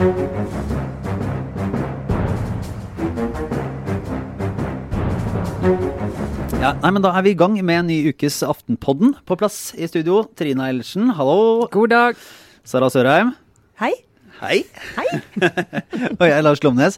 [0.00, 0.06] Ja,
[6.80, 9.12] nei, men Da er vi i gang med en ny ukes Aftenpodden.
[9.28, 11.66] På plass i studio, Trine Eilertsen, hallo.
[11.68, 12.16] God dag.
[12.64, 13.34] Sara Sørheim.
[13.76, 13.92] Hei.
[14.40, 14.62] Hei.
[14.96, 15.18] Hei.
[16.16, 16.94] Og jeg er Lars Glomnes.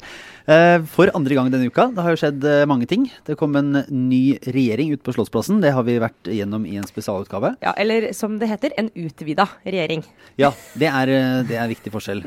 [0.46, 1.88] Eh, For andre gang denne uka.
[1.90, 3.08] Det har jo skjedd eh, mange ting.
[3.26, 5.58] Det kom en ny regjering ut på Slottsplassen.
[5.62, 7.56] Det har vi vært gjennom i en spesialutgave.
[7.64, 10.06] Ja, eller som det heter, en utvida regjering.
[10.38, 12.22] Ja, det er, eh, det er viktig forskjell.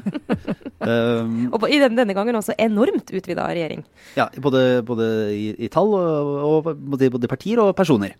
[0.84, 3.88] Um, Og i denne, denne gangen også enormt utvida regjering.
[4.20, 8.20] Ja, både, både i, i tall og, og både, både partier og personer.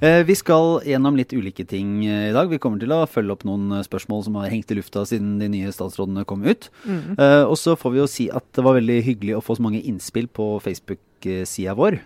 [0.00, 2.50] Eh, vi skal gjennom litt ulike ting eh, i dag.
[2.50, 5.36] Vi kommer til å følge opp noen eh, spørsmål som har hengt i lufta siden
[5.42, 6.70] de nye statsrådene kom ut.
[6.86, 9.66] Eh, og så får vi jo si at det var veldig hyggelig å få så
[9.66, 11.98] mange innspill på Facebook-sida vår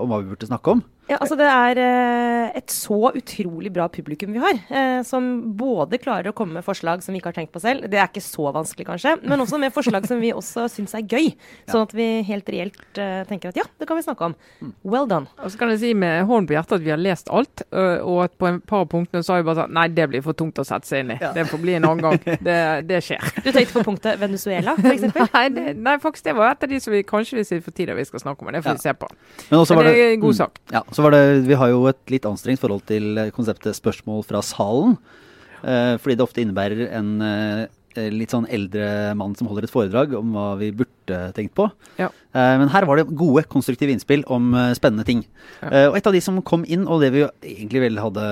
[0.00, 0.84] om hva vi burde snakke om.
[1.06, 6.00] Ja, altså Det er eh, et så utrolig bra publikum vi har, eh, som både
[6.02, 8.22] klarer å komme med forslag som vi ikke har tenkt på selv, det er ikke
[8.24, 11.28] så vanskelig kanskje, men også med forslag som vi også syns er gøy.
[11.70, 14.34] Sånn at vi helt reelt eh, tenker at ja, det kan vi snakke om.
[14.82, 15.30] Well done.
[15.44, 18.18] Og så kan jeg si med hånden på hjertet at vi har lest alt, og
[18.24, 20.58] at på en par punkter så har vi bare sagt nei, det blir for tungt
[20.58, 21.18] å sette seg inn i.
[21.36, 22.18] Det får bli en annen gang.
[22.46, 23.22] Det, det skjer.
[23.42, 25.06] Du tenkte på punktet Venezuela, f.eks.?
[25.36, 27.74] Nei, det, nei, faktisk det var et av de som vi kanskje vil si for
[27.76, 28.50] tida vi skal snakke om.
[28.54, 28.76] Det får Ja.
[28.78, 29.08] vi se på.
[29.50, 30.60] Men også Men var det er en god mm, sak.
[30.74, 34.42] Ja, så var det, Vi har jo et litt anstrengt forhold til konseptet spørsmål fra
[34.44, 34.96] salen.
[35.66, 37.66] Eh, fordi det ofte innebærer en eh,
[38.12, 41.68] litt sånn eldre mann som holder et foredrag om hva vi burde tenkt på.
[42.00, 42.10] Ja.
[42.36, 45.24] Eh, men her var det gode, konstruktive innspill om eh, spennende ting.
[45.62, 45.70] Ja.
[45.70, 48.26] Eh, og et av de som kom inn, og det vi egentlig vel hadde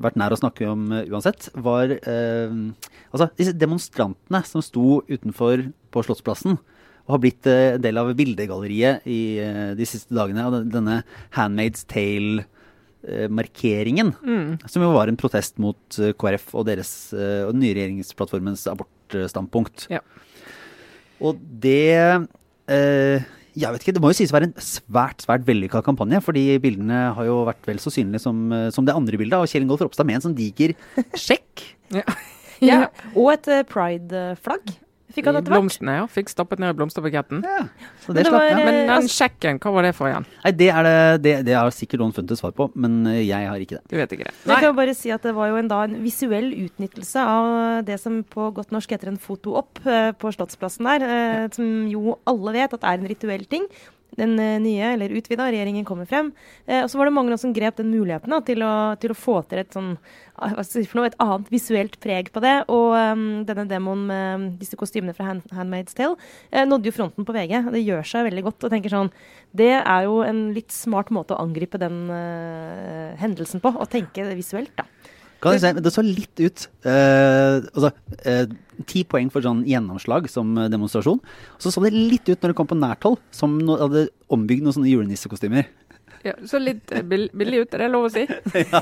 [0.00, 6.04] vært nær å snakke om eh, uansett, var altså disse demonstrantene som sto utenfor på
[6.06, 6.56] Slottsplassen.
[7.06, 10.44] Og har blitt eh, en del av bildegalleriet i eh, de siste dagene.
[10.46, 10.96] Av denne
[11.36, 14.08] Handmaid's Tale-markeringen.
[14.22, 14.50] Mm.
[14.70, 18.62] Som jo var en protest mot eh, KrF og deres eh, og den nye regjeringsplattformens
[18.70, 19.78] abortstandpunkt.
[19.92, 20.00] Ja.
[21.22, 23.18] Og det eh,
[23.52, 26.18] Jeg vet ikke, det må jo sies å være en svært svært vellykka kampanje.
[26.24, 29.38] fordi bildene har jo vært vel så synlige som, eh, som det andre bildet.
[29.38, 30.70] Og Kjell Ingolf Ropstad med en sånn diger
[31.26, 31.54] sjekk.
[31.92, 32.04] Ja.
[32.62, 32.80] Ja.
[33.18, 34.64] Og et eh, pride-flagg
[35.14, 35.78] fikk han etter hvert.
[35.94, 36.06] ja.
[36.12, 37.42] Fikk stappet ned i blomsterbuketten.
[37.46, 37.62] Ja,
[38.02, 38.56] så Men det det slapp, var, ja.
[38.64, 40.26] Men den altså- sjekken, hva var det for igjen?
[40.44, 43.22] Nei, det, er det, det, det har sikkert noen funnet et svar på, men eh,
[43.26, 43.84] jeg har ikke det.
[43.92, 44.34] Du vet ikke det.
[44.46, 47.84] Jeg kan jo bare si at Det var jo en, da, en visuell utnyttelse av
[47.84, 51.02] det som på godt norsk heter en foto-opp eh, på Slottsplassen der.
[51.08, 53.66] eh, Som jo alle vet at er en rituell ting.
[54.18, 56.30] Den eh, nye, eller utvida, regjeringen kommer frem.
[56.66, 59.18] Eh, og så var det mange som grep den muligheten da, til, å, til å
[59.18, 59.94] få til et sånn
[60.36, 62.54] ah, noe, et annet visuelt preg på det.
[62.72, 66.18] Og um, denne demoen med disse kostymene fra Hand, Handmaid's Tale
[66.50, 67.58] eh, nådde jo fronten på VG.
[67.72, 68.68] Det gjør seg veldig godt.
[68.68, 69.12] og tenker sånn,
[69.52, 73.72] Det er jo en litt smart måte å angripe den uh, hendelsen på.
[73.72, 74.91] Å tenke visuelt, da.
[75.42, 77.90] Kan jeg si, Det så litt ut eh, altså,
[78.30, 78.44] eh,
[78.88, 81.18] Ti poeng for sånn gjennomslag som eh, demonstrasjon.
[81.18, 84.06] Og så så det litt ut når det kom på nært hold, som no, hadde
[84.32, 85.68] ombygd noen sånne julenissekostymer.
[86.22, 88.22] Ja, så litt eh, billig ut, er det lov å si?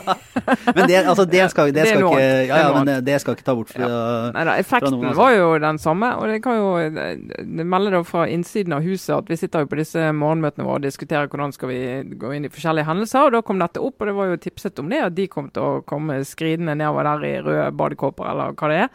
[0.76, 2.26] Men det, altså, det skal, det skal ikke.
[2.50, 3.86] Ja, ja, men det, det skal ikke ta bort fra
[4.34, 5.20] Nei da, fra effekten noen, altså.
[5.20, 6.10] var jo den samme.
[6.20, 9.80] Og det kan jo melder da fra innsiden av huset at vi sitter jo på
[9.80, 11.80] disse morgenmøtene våre og diskuterer hvordan skal vi
[12.20, 13.28] gå inn i forskjellige hendelser.
[13.28, 15.50] Og da kom dette opp, og det var jo tipset om det, at de kom
[15.54, 18.94] til å komme skridende nedover der i røde badekåper eller hva det er.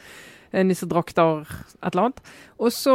[0.55, 1.41] Eh, Nissedrakter,
[1.83, 2.19] et eller annet.
[2.63, 2.93] Og så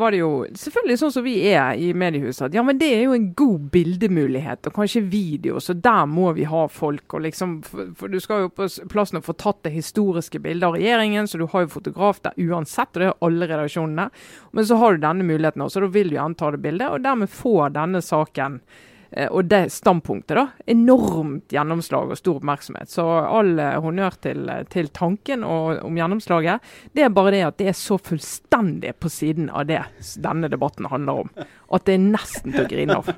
[0.00, 3.02] var det jo selvfølgelig sånn som vi er i mediehuset, at ja, men det er
[3.04, 7.04] jo en god bildemulighet, og kanskje video, så der må vi ha folk.
[7.12, 10.78] og liksom, For, du skal jo på plassen og få tatt det historiske bildet av
[10.78, 14.08] regjeringen, så du har jo fotograf der uansett, og det har alle redaksjonene.
[14.56, 16.88] Men så har du denne muligheten også, og da vil du gjerne ta det bildet,
[16.88, 18.62] og dermed få denne saken
[19.30, 20.44] og det standpunktet, da.
[20.70, 22.92] Enormt gjennomslag og stor oppmerksomhet.
[22.92, 26.68] Så all eh, honnør til, til tanken og, om gjennomslaget.
[26.94, 29.82] Det er bare det at det er så fullstendig på siden av det
[30.22, 31.34] denne debatten handler om.
[31.74, 33.10] At det er nesten til å grine av.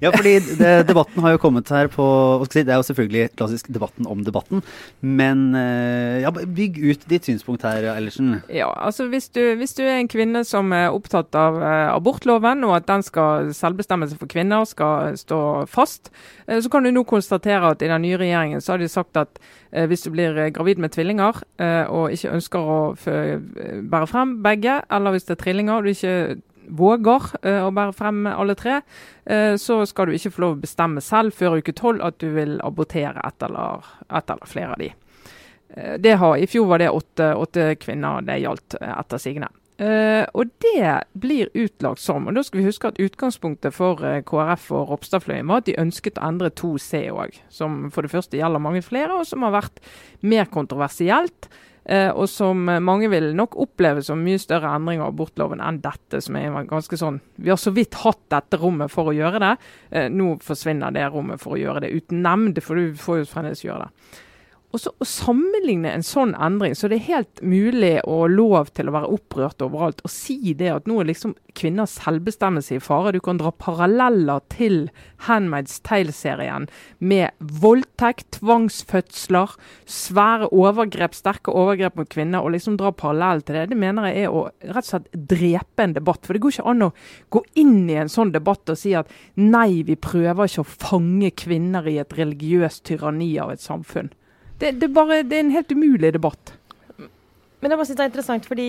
[0.00, 2.04] Ja, fordi det, debatten har jo kommet her på
[2.52, 4.62] Det er jo selvfølgelig klassisk debatten om debatten.
[5.00, 8.40] Men eh, ja, bygg ut ditt synspunkt her, Ellersen.
[8.52, 12.64] Ja, altså hvis du, hvis du er en kvinne som er opptatt av eh, abortloven,
[12.68, 16.12] og at den skal selvbestemmelse for kvinner skal stå fast,
[16.46, 19.16] eh, så kan du nå konstatere at i den nye regjeringen så har de sagt
[19.20, 19.42] at
[19.72, 21.38] hvis du blir gravid med tvillinger
[21.88, 26.12] og ikke ønsker å bære frem begge, eller hvis det er trillinger og du ikke
[26.68, 28.80] våger eh, å bære frem alle tre,
[29.24, 32.28] eh, så skal du ikke få lov å bestemme selv før uke tolv at du
[32.34, 34.92] vil abortere ett eller, et eller flere av de.
[35.76, 39.52] Eh, Det har, I fjor var det åtte, åtte kvinner det gjaldt etter sigende.
[39.82, 43.98] Og det blir utlagt som og Da skal vi huske at utgangspunktet for
[44.28, 47.40] KrF og Ropstadfløyen var at de ønsket å endre 2C òg.
[47.50, 49.82] Som for det første gjelder mange flere, og som har vært
[50.20, 51.48] mer kontroversielt.
[51.84, 56.20] Eh, og som mange vil nok oppleve som mye større endringer av abortloven enn dette,
[56.22, 59.54] som er ganske sånn Vi har så vidt hatt dette rommet for å gjøre det.
[59.90, 63.32] Eh, nå forsvinner det rommet for å gjøre det uten nemnd, for du får jo
[63.32, 64.22] fremdeles gjøre det.
[64.72, 68.88] Og så Å sammenligne en sånn endring, så det er helt mulig og lov til
[68.88, 73.12] å være opprørt overalt, og si det at nå er liksom kvinners selvbestemmelse i fare.
[73.12, 74.86] Du kan dra paralleller til
[75.26, 76.68] Handmaid's Tale-serien
[77.04, 79.52] med voldtekt, tvangsfødsler,
[79.84, 83.66] svære overgrep, sterke overgrep mot kvinner, og liksom dra parallell til det.
[83.74, 86.24] Det mener jeg er å rett og slett drepe en debatt.
[86.24, 86.92] For det går ikke an å
[87.34, 91.34] gå inn i en sånn debatt og si at nei, vi prøver ikke å fange
[91.44, 94.14] kvinner i et religiøst tyranni av et samfunn.
[94.62, 96.52] Det, det, bare, det er en helt umulig debatt.
[97.62, 98.66] Men jeg bare synes det er interessant, fordi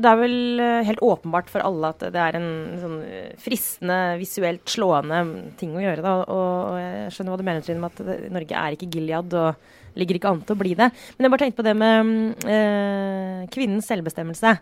[0.00, 2.48] det er vel eh, helt åpenbart for alle at det er en
[2.78, 5.20] sånn eh, fristende, visuelt slående
[5.60, 6.04] ting å gjøre.
[6.04, 6.14] Da.
[6.30, 10.18] Og jeg skjønner hva du mener, Trine, med at Norge er ikke Gilead og ligger
[10.18, 10.90] ikke an til å bli det.
[11.16, 14.54] Men jeg bare tenkte på det med eh, kvinnens selvbestemmelse.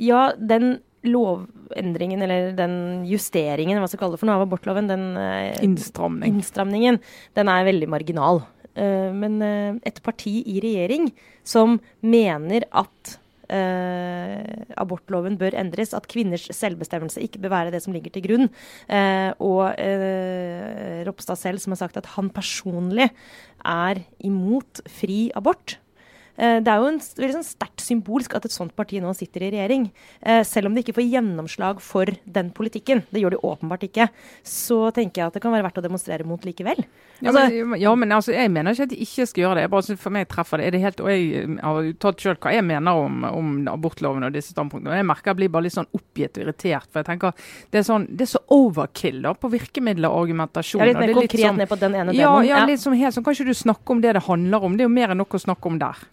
[0.00, 4.88] Ja, den lovendringen, eller den justeringen, hva skal vi kalle det for noe, av abortloven,
[4.90, 6.32] den eh, Innstramning.
[6.34, 6.98] innstramningen,
[7.38, 8.42] den er veldig marginal.
[8.78, 11.10] Eh, men eh, et parti i regjering
[11.46, 14.44] som mener at Uh,
[14.76, 18.50] abortloven bør endres, at kvinners selvbestemmelse ikke bør være det som ligger til grunn.
[19.40, 19.62] Og
[21.08, 23.06] Ropstad selv som har sagt at han personlig
[23.64, 25.78] er imot fri abort.
[26.38, 29.42] Eh, det er jo en veldig sånn sterkt symbolsk at et sånt parti nå sitter
[29.42, 29.88] i regjering.
[30.22, 34.08] Eh, selv om de ikke får gjennomslag for den politikken, det gjør de åpenbart ikke,
[34.46, 36.84] så tenker jeg at det kan være verdt å demonstrere mot likevel.
[37.18, 39.70] Ja, altså, men, ja, men altså, jeg mener ikke at de ikke skal gjøre det.
[39.72, 40.68] Bare For meg treffer det.
[40.68, 44.36] Er det helt, og Jeg har tatt selv hva jeg mener om, om abortloven og
[44.36, 45.00] disse standpunktene.
[45.00, 46.86] Jeg merker jeg blir bare litt sånn oppgitt og irritert.
[46.92, 47.32] for jeg tenker
[47.72, 50.84] Det er, sånn, det er så overkill da, på virkemidler og argumentasjon.
[50.84, 52.46] Ja, litt mer konkret sånn, ned på den ene ja, demoen.
[52.46, 54.78] Ja, litt som helt sånn, Kan ikke du snakke om det det handler om?
[54.78, 56.06] Det er jo mer enn nok å snakke om der.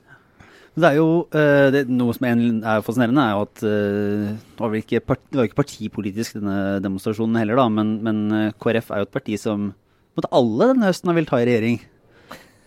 [0.75, 4.75] Det er jo uh, det, Noe som er fascinerende, er jo at uh, det, var
[4.75, 9.07] ikke det var ikke partipolitisk denne demonstrasjonen heller, da, men, men uh, KrF er jo
[9.07, 9.71] et parti som
[10.15, 11.83] måtte alle denne høsten vil ta i regjering.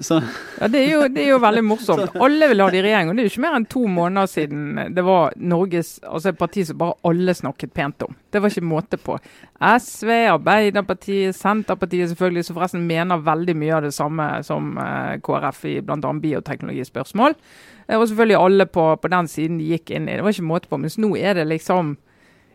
[0.00, 0.20] Så.
[0.60, 2.12] Ja, det er, jo, det er, jo, veldig morsomt.
[2.22, 3.08] Alle vil ha det i regjering.
[3.10, 6.38] og Det er jo ikke mer enn to måneder siden det var Norges, altså et
[6.38, 8.14] parti som bare alle snakket pent om.
[8.30, 9.16] Det var ikke måte på.
[9.58, 14.70] SV, Arbeiderpartiet, Senterpartiet selvfølgelig, som forresten mener veldig mye av det samme som
[15.26, 16.14] KrF i bl.a.
[16.28, 17.34] bioteknologispørsmål.
[17.96, 20.18] Og selvfølgelig alle på, på den siden de gikk inn i.
[20.18, 20.80] Det var ikke måte på.
[20.80, 21.96] Mens nå er det liksom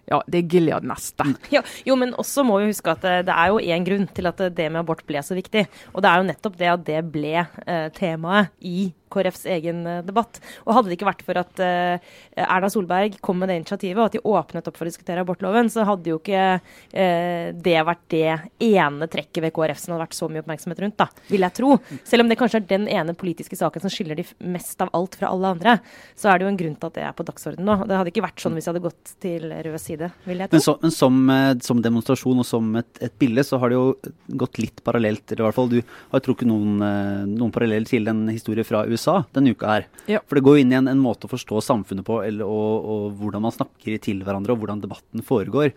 [0.09, 1.25] ja, det er Gilead neste.
[1.53, 4.27] Ja, jo, men også må vi huske at det, det er jo én grunn til
[4.27, 5.63] at det med abort ble så viktig.
[5.93, 10.01] Og det er jo nettopp det at det ble eh, temaet i KrFs egen eh,
[10.05, 10.39] debatt.
[10.65, 12.13] Og hadde det ikke vært for at uh,
[12.43, 15.69] Erna Solberg kom med det initiativet, og at de åpnet opp for å diskutere abortloven,
[15.73, 20.17] så hadde jo ikke uh, det vært det ene trekket ved KrF som hadde vært
[20.17, 21.77] så mye oppmerksomhet rundt, da, vil jeg tro.
[22.07, 25.17] Selv om det kanskje er den ene politiske saken som skiller de mest av alt
[25.19, 25.77] fra alle andre,
[26.19, 27.77] så er det jo en grunn til at det er på dagsordenen nå.
[27.89, 30.57] Det hadde ikke vært sånn hvis jeg hadde gått til rød side, vil jeg tro.
[30.57, 31.19] Men, så, men som,
[31.65, 34.13] som, demonstrasjon og som et, et, bilde, så har det jo
[34.43, 36.79] gått litt parallelt, eller i hvert fall du har trukket noen,
[37.33, 39.89] noen paralleller til en historie fra USA USA denne uka her.
[40.09, 40.21] Ja.
[40.27, 43.03] For det går inn i en, en, måte å forstå samfunnet på, eller, og, og,
[43.19, 45.73] hvordan man snakker til hverandre, og hvordan debatten foregår.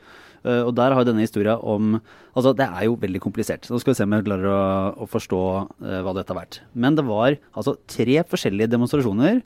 [0.47, 1.99] Uh, og der har denne historien om
[2.37, 3.65] Altså, det er jo veldig komplisert.
[3.73, 4.65] Nå skal vi se om jeg klarer å,
[5.01, 6.59] å forstå uh, hva dette har vært.
[6.77, 9.41] Men det var altså tre forskjellige demonstrasjoner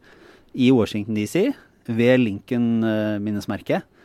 [0.58, 1.52] i Washington DC
[1.86, 3.86] ved Lincoln-minnesmerket.
[3.86, 3.96] Uh,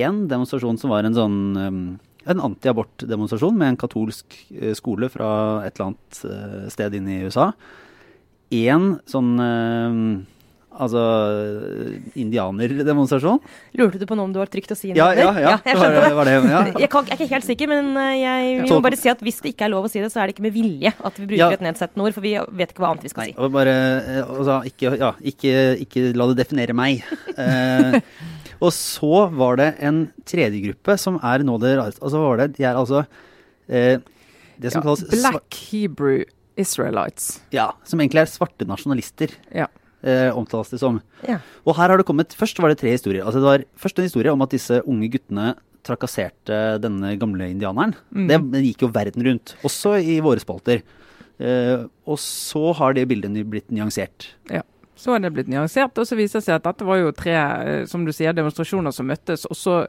[0.00, 1.80] Én demonstrasjon som var en sånn um,
[2.24, 4.32] en antiabortdemonstrasjon med en katolsk
[4.78, 5.26] skole fra
[5.66, 7.50] et eller annet sted inne i USA
[8.54, 10.22] én sånn uh,
[10.74, 11.02] altså
[12.18, 13.40] indianerdemonstrasjon.
[13.78, 14.90] Lurte du på noe om du var trygt å si?
[14.96, 16.62] Ja, ja, ja, ja, jeg var det, var det, ja.
[16.84, 19.22] Jeg, kan, jeg, er ikke helt sikker, men eh, jeg, vi må bare si at
[19.24, 21.20] hvis det ikke er lov å si det, så er det ikke med vilje at
[21.20, 23.36] vi bruker et nedsettende ord, for vi vet ikke hva annet vi skal si.
[23.38, 23.74] Nei, bare,
[24.24, 25.54] altså, ikke, ja, ikke,
[25.86, 27.04] ikke, la det definere meg.
[27.44, 28.00] eh,
[28.58, 32.52] og så var det en tredje gruppe som er nå det rareste Altså var det,
[32.56, 33.02] de er altså
[33.68, 33.98] eh,
[34.62, 36.22] det som kalles Black Hebrew
[36.60, 37.40] Israelites.
[37.54, 39.32] Ja, som egentlig er svarte nasjonalister.
[39.54, 39.68] Ja.
[40.04, 41.00] Eh, omtales det som.
[41.26, 41.38] Ja.
[41.64, 43.24] Og her har det kommet Først var det tre historier.
[43.24, 47.94] Altså det var først en historie om at disse unge guttene trakasserte denne gamle indianeren.
[48.12, 48.28] Mm.
[48.52, 50.84] Det gikk jo verden rundt, også i våre spalter.
[51.38, 54.30] Eh, og så har det bildet blitt nyansert.
[54.52, 54.62] Ja.
[54.96, 57.34] Så er det blitt nyansert, og så viser det seg at dette var jo tre,
[57.34, 59.44] eh, som du sier, demonstrasjoner som møttes.
[59.50, 59.80] og så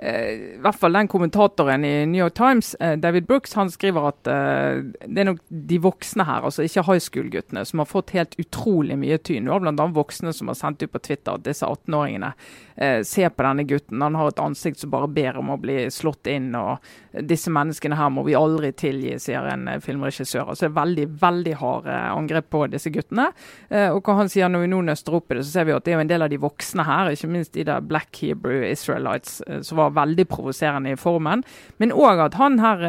[0.00, 4.30] i hvert fall den kommentatoren i New York Times, eh, David Brooks, han skriver at
[4.32, 8.32] eh, det er nok de voksne her, altså ikke high school-guttene, som har fått helt
[8.40, 9.44] utrolig mye tyn.
[9.44, 9.88] Det har bl.a.
[9.92, 12.32] voksne som har sendt ut på Twitter at disse 18-åringene
[12.80, 14.00] eh, ser på denne gutten.
[14.00, 16.54] Han har et ansikt som bare ber om å bli slått inn.
[16.56, 16.80] og
[17.10, 20.52] Disse menneskene her må vi aldri tilgi, sier en eh, filmregissør.
[20.52, 23.30] Altså veldig veldig harde angrep på disse guttene.
[23.68, 25.74] Eh, og hva han sier Når vi nå nøster opp i det, så ser vi
[25.74, 28.62] at det er en del av de voksne her, ikke minst de der Black Hebrew
[28.66, 31.42] Israelites, eh, som var veldig provoserende i formen.
[31.82, 32.86] Men òg at han her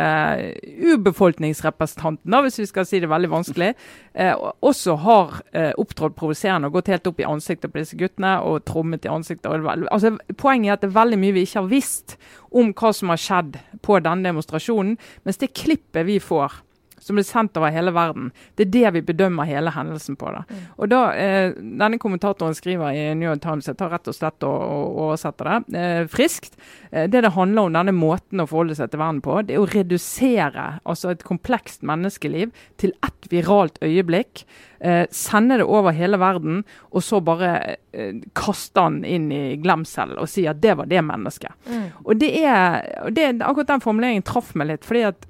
[0.92, 3.74] urbefolkningsrepresentanten, hvis vi skal si det veldig vanskelig,
[4.20, 8.38] uh, også har eh, opptrådt provoserende og gått helt opp i ansiktet på disse guttene
[8.48, 9.52] og trommet i ansiktet.
[9.92, 12.18] Altså, poenget er at det er veldig mye vi ikke har visst
[12.52, 14.98] om hva som har skjedd på denne demonstrasjonen.
[15.28, 16.62] Mens det klippet vi får
[17.02, 18.30] som blir sendt over hele verden.
[18.56, 20.30] Det er det vi bedømmer hele hendelsen på.
[20.36, 20.44] Da.
[20.48, 20.64] Mm.
[20.78, 24.46] Og da, eh, Denne kommentatoren skriver i New York Times, jeg tar rett og slett
[24.48, 26.58] og, og oversetter det, eh, friskt.
[26.92, 29.64] Eh, det det handler om, denne måten å forholde seg til verden på, det er
[29.64, 34.46] å redusere altså et komplekst menneskeliv til ett viralt øyeblikk.
[34.82, 40.16] Eh, sende det over hele verden, og så bare eh, kaste den inn i glemsel
[40.18, 41.54] og si at det var det mennesket.
[41.70, 41.84] Mm.
[42.06, 44.88] Og det er, det, Akkurat den formuleringen traff meg litt.
[44.88, 45.28] fordi at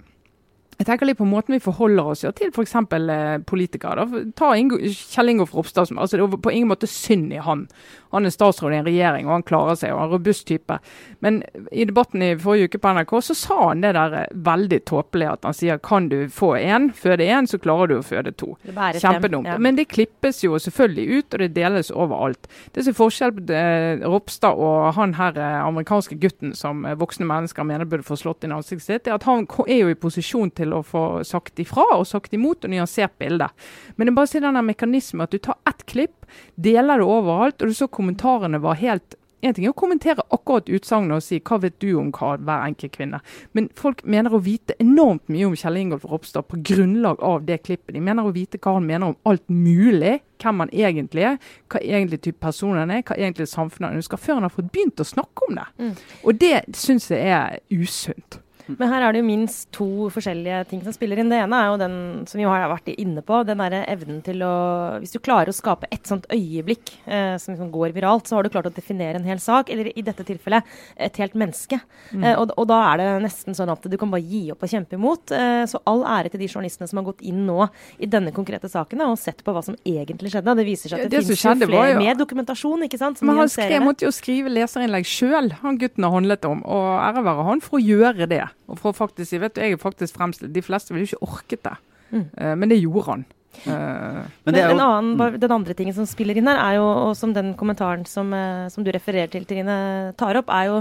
[0.82, 2.74] jeg tenker litt på måten vi forholder oss ja, til f.eks.
[2.74, 4.02] Eh, politikere.
[4.02, 4.22] Da.
[4.38, 5.92] Ta Ingo, Kjell Ingolf Ropstad.
[5.94, 7.68] Altså, det var på ingen måte synd i han.
[8.12, 10.78] Han er statsråd i en regjering, og han klarer seg, og er en robust type.
[11.24, 11.42] Men
[11.72, 15.30] i debatten i forrige uke på NRK så sa han det der eh, veldig tåpelig
[15.32, 18.54] at han sier kan du få én, føde én, så klarer du å føde to.
[18.68, 19.50] Kjempedumt.
[19.50, 19.58] Ja.
[19.62, 22.50] Men det klippes jo selvfølgelig ut, og det deles overalt.
[22.76, 27.28] Det som er forskjell på eh, Ropstad og han her eh, amerikanske gutten som voksne
[27.30, 30.52] mennesker mener burde få slått inn ansiktet sitt, er at han er jo i posisjon
[30.58, 33.48] til å få sagt ifra og sagt imot og nyansert bilde.
[33.96, 36.21] Men det er bare å si denne mekanismen at du tar ett klipp,
[36.56, 40.70] deler det overalt, og du så kommentarene var helt en ting er å kommentere akkurat
[40.70, 43.22] utsagnet og si hva vet du om hva hver enkelt kvinne.
[43.58, 47.62] Men folk mener å vite enormt mye om Kjell Ingolf Ropstad på grunnlag av det
[47.66, 47.96] klippet.
[47.96, 50.20] De mener å vite hva han mener om alt mulig.
[50.42, 54.22] Hvem han egentlig er, hva egentlig type person han er, hva egentlig samfunnet han ønsker.
[54.22, 55.68] Før han har fått begynt å snakke om det.
[55.82, 55.92] Mm.
[56.22, 58.41] Og det syns jeg er usunt.
[58.68, 61.32] Men her er det jo minst to forskjellige ting som spiller inn.
[61.32, 61.96] Det ene er jo den
[62.30, 64.54] som vi har vært inne på, den derre evnen til å
[65.02, 68.46] Hvis du klarer å skape et sånt øyeblikk eh, som liksom går viralt, så har
[68.46, 71.80] du klart å definere en hel sak, eller i dette tilfellet et helt menneske.
[72.12, 72.24] Mm.
[72.24, 74.72] Eh, og, og, da er det nesten sånn at du kan bare gi opp og
[74.72, 75.34] kjempe imot.
[75.36, 77.68] Eh, så all ære til de journalistene som har gått inn nå
[78.02, 80.58] i denne konkrete saken og sett på hva som egentlig skjedde.
[80.62, 82.00] Det viser seg at det, det finnes jo flere jo...
[82.02, 83.22] med dokumentasjon, ikke sant.
[83.26, 86.64] Men han skrev, måtte jo skrive leserinnlegg sjøl, han gutten har handlet om.
[86.68, 88.44] Og ære være han for å gjøre det.
[88.70, 91.64] Og for å faktisk, jeg vet jeg er faktisk fremstilt, De fleste ville ikke orket
[91.68, 91.78] det,
[92.12, 92.26] mm.
[92.26, 93.26] uh, men det gjorde han.
[93.66, 94.68] Uh, men jo...
[94.80, 98.32] annen, den andre tingen som spiller inn her, er jo, og som den kommentaren som,
[98.32, 99.76] uh, som du refererer til, Trine,
[100.20, 100.78] tar opp, er jo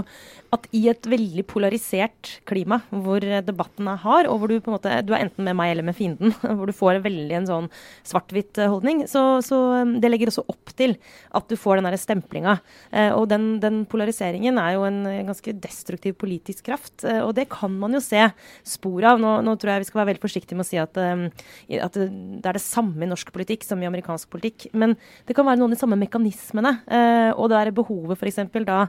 [0.51, 4.75] at i et veldig polarisert klima, hvor debatten er hard, og hvor du på en
[4.75, 7.69] måte du er enten med meg eller med fienden, hvor du får veldig en sånn
[8.07, 10.97] svart-hvitt eh, holdning, så, så, um, det legger også opp til
[11.37, 12.57] at du får den derre stemplinga.
[12.91, 17.47] Eh, og den, den, polariseringen er jo en ganske destruktiv politisk kraft, eh, og det
[17.53, 18.27] kan man jo se
[18.67, 19.23] spor av.
[19.23, 22.51] Nå, nå, tror jeg vi skal være veldig forsiktige med å si at, at, det
[22.51, 24.97] er det samme i norsk politikk som i amerikansk politikk, men
[25.29, 26.75] det kan være noen av de samme mekanismene.
[27.37, 28.41] og det er behovet f.eks.
[28.67, 28.83] da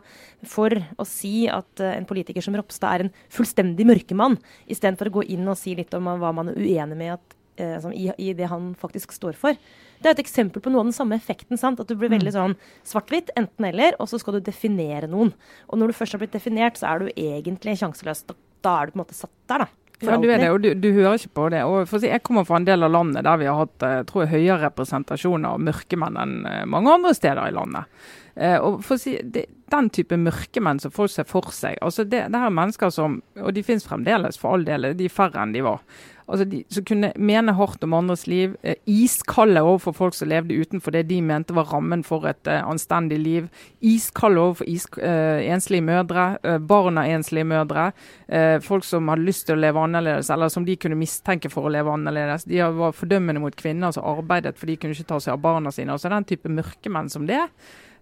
[0.48, 4.38] for å si at uh, en politiker som Ropstad er en fullstendig mørkemann,
[4.70, 7.38] istedenfor å gå inn og si litt om hva man er uenig med at,
[7.82, 9.58] som, i, i, det han faktisk står for.
[10.00, 11.60] Det er et eksempel på noe av den samme effekten.
[11.60, 11.78] sant?
[11.78, 12.34] At du blir veldig mm.
[12.34, 12.54] sånn
[12.88, 15.34] svart-hvitt, enten-eller, og så skal du definere noen.
[15.68, 18.24] Og når du først har blitt definert, så er du egentlig sjanseløs.
[18.64, 19.81] Da er du på en måte satt der, da.
[20.02, 21.62] Ja, du er det, og du, du, hører ikke på det.
[21.68, 24.24] Og si, Jeg kommer fra en del av landet der vi har hatt eh, tror
[24.24, 26.34] jeg, høyere representasjon av mørkemenn enn
[26.70, 27.88] mange andre steder i landet.
[28.32, 32.06] Uh, og for å si, det, Den type mørkemenn som folk ser for seg altså
[32.08, 35.42] det, det er mennesker som, og de finnes fremdeles for all del, de er færre
[35.42, 35.82] enn de var.
[36.26, 38.56] Altså de Som kunne mene hardt om andres liv.
[38.62, 42.62] eh, iskalde overfor folk som levde utenfor det de mente var rammen for et eh,
[42.62, 43.48] anstendig liv.
[43.80, 47.92] Iskalde overfor is, enslige mødre, barn av enslige mødre.
[48.62, 51.72] folk som hadde lyst til å leve annerledes, eller som de kunne mistenke for å
[51.72, 52.44] leve annerledes.
[52.44, 55.72] De var fordømmende mot kvinner som arbeidet, for de kunne ikke ta seg av barna
[55.72, 55.92] sine.
[55.92, 57.42] altså Den type mørkemenn som det.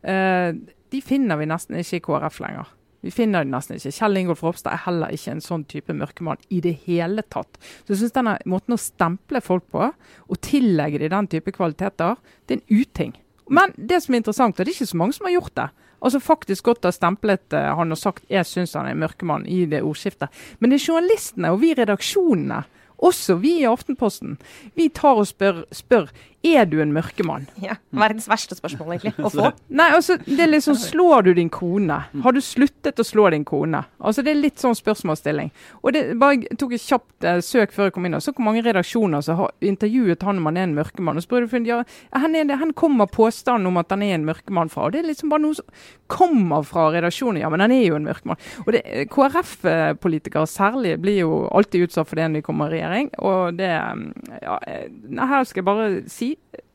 [0.03, 0.53] Eh,
[0.91, 2.71] de finner vi nesten ikke i KrF lenger.
[3.01, 3.93] Vi finner det nesten ikke.
[3.97, 7.61] Kjell Ingolf Ropstad er heller ikke en sånn type mørkemann i det hele tatt.
[7.83, 12.19] Så jeg synes denne måten å stemple folk på, og tillegge dem den type kvaliteter,
[12.47, 13.15] det er en uting.
[13.51, 15.71] Men det som er interessant, og det er ikke så mange som har gjort det.
[16.01, 19.65] Altså faktisk godt har stemplet uh, han og sagt jeg syns han er mørkemann i
[19.69, 20.33] det ordskiftet.
[20.59, 22.63] Men det er journalistene og vi redaksjonene
[23.01, 24.37] også vi i Aftenposten
[24.77, 26.11] vi tar og spør, spør
[26.43, 27.47] Er du en mørkemann?
[27.61, 29.51] Ja, Verdens verste spørsmål, egentlig, å få.
[29.77, 31.99] Nei, altså, det er liksom Slår du din kone?
[32.25, 33.83] Har du sluttet å slå din kone?
[34.01, 35.51] Altså, Det er litt sånn spørsmålsstilling.
[35.83, 38.17] Og det bare jeg tok et kjapt eh, søk før jeg kom inn.
[38.17, 41.21] og Så hvor mange redaksjoner som har intervjuet han om han er en mørkemann.
[41.21, 41.83] Og spør du, ja,
[42.17, 44.89] han, er, han kommer påstanden om at han er en mørkemann fra.
[44.89, 45.69] og Det er liksom bare noe som
[46.11, 47.43] kommer fra redaksjonen.
[47.45, 48.41] Ja, men han er jo en mørkemann.
[48.65, 48.83] Og det,
[49.13, 53.13] KrF-politikere særlig blir jo alltid utsatt for det når de kommer i regjering.
[53.21, 54.89] Og det ja, eh,
[55.21, 56.30] Her skal jeg bare si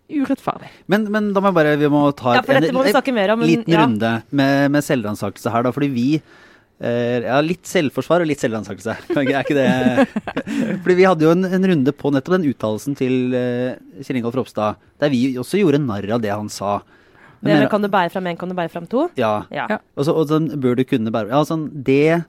[0.10, 0.72] urettferdig.
[0.92, 3.14] Men, men, da må jeg bare, vi må ta ja, for dette må vi snakke
[3.16, 3.86] mer om, en liten ja.
[3.86, 5.66] runde med, med selvransakelse her.
[5.66, 8.98] da, fordi vi eh, ja, Litt selvforsvar og litt selvransakelse.
[9.22, 9.70] Er ikke det
[10.84, 14.38] Fordi Vi hadde jo en, en runde på nettopp den uttalelsen til eh, Kjell Ingolf
[14.42, 16.80] Ropstad, der vi også gjorde narr av det han sa.
[17.46, 19.08] Det med kan du bære fram én, kan du bære fram to?
[19.20, 19.46] Ja.
[19.54, 19.68] ja.
[19.94, 22.24] Og, så, og sånn bør du kunne bære Ja, sånn, det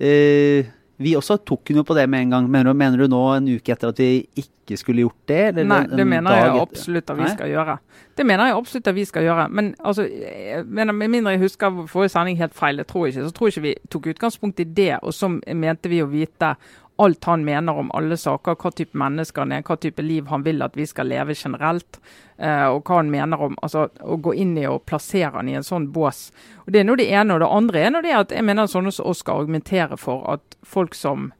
[0.00, 2.48] eh, vi også tok hun jo på det med en gang.
[2.50, 5.38] Mener du, mener du nå en uke etter at vi ikke skulle gjort det?
[5.48, 7.76] Eller Nei, det mener jeg absolutt at vi skal gjøre.
[8.20, 9.46] Det mener jeg absolutt at vi skal gjøre.
[9.48, 10.04] Men altså,
[10.66, 13.48] mener, med mindre jeg husker forrige sending helt feil, det tror jeg ikke, så tror
[13.48, 14.92] jeg ikke vi tok utgangspunkt i det.
[15.00, 16.52] Og så mente vi å vite
[17.00, 20.44] alt han mener om alle saker, hva type mennesker han er, hva type liv han
[20.46, 22.00] vil at vi skal leve generelt.
[22.36, 25.58] Eh, og hva han mener om altså, å gå inn i og plassere han i
[25.58, 26.28] en sånn bås.
[26.64, 27.34] Og Det er nå det ene.
[27.34, 30.56] Og det andre er det at jeg mener sånne som oss skal argumentere for at
[30.66, 31.30] folk som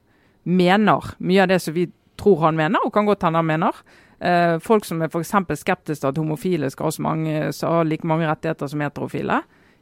[0.43, 1.87] mener mye av det som vi
[2.21, 3.81] tror han mener, og kan godt hende han mener,
[4.19, 5.33] eh, folk som er f.eks.
[5.61, 9.41] skeptiske til at homofile skal ha like mange rettigheter som heterofile,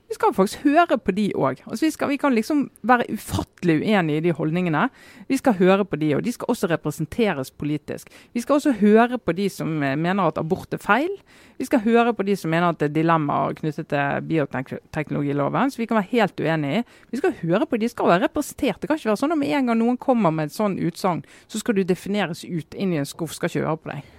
[0.10, 1.60] vi skal faktisk høre på de òg.
[1.70, 4.88] Altså vi, vi, kan liksom være ufattelig uenige i de holdningene.
[5.30, 8.10] Vi skal høre på de, og de skal også representeres politisk.
[8.34, 11.14] Vi skal også høre på de som eh, mener at abort er feil.
[11.62, 15.78] Vi skal høre på de som mener at det er dilemmaer knyttet til bioteknologiloven, så
[15.78, 16.86] vi kan være helt uenige i.
[17.12, 18.82] Vi skal høre på de, de skal være representert.
[18.82, 21.22] Det kan ikke være sånn at med en gang noen kommer med et sånn utsagn,
[21.48, 24.16] så skal du defineres ut inn i en skuff, skal ikke høre på deg.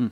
[0.00, 0.08] Mm.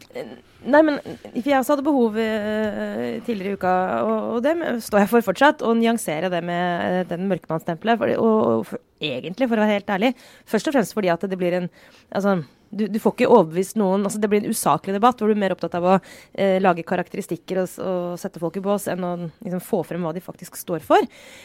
[0.70, 0.98] Nei, men
[1.32, 3.72] jeg også hadde behov uh, tidligere i uka,
[4.04, 8.18] og, og, det står jeg for fortsatt, å nyansere det med uh, den mørkemannstempelet.
[8.20, 10.14] Og, og egentlig, for å være helt ærlig,
[10.48, 11.70] først og fremst fordi at det blir en
[12.10, 12.40] altså,
[12.70, 15.42] du, du, får ikke overbevist noen altså Det blir en usaklig debatt hvor du er
[15.42, 19.12] mer opptatt av å eh, lage karakteristikker og, og, sette folk i bås enn å
[19.26, 21.02] liksom, få frem hva de faktisk står for.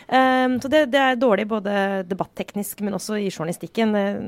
[0.07, 3.95] Um, så det, det, er dårlig både debatteknisk, men også i journalistikken.
[3.97, 4.19] Eh,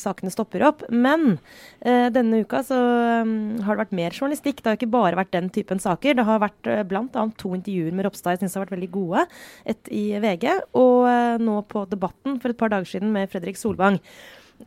[0.00, 0.84] sakene stopper opp.
[0.90, 1.36] Men
[1.80, 2.78] eh, denne uka så
[3.22, 4.62] um, har det vært mer journalistikk.
[4.62, 6.18] Det har ikke bare vært den typen saker.
[6.18, 7.26] Det har vært eh, bl.a.
[7.40, 9.26] to intervjuer med Ropstad jeg syns har vært veldig gode.
[9.70, 10.48] Et i VG,
[10.80, 14.00] og uh, nå på Debatten for et par dager siden med Fredrik Solvang.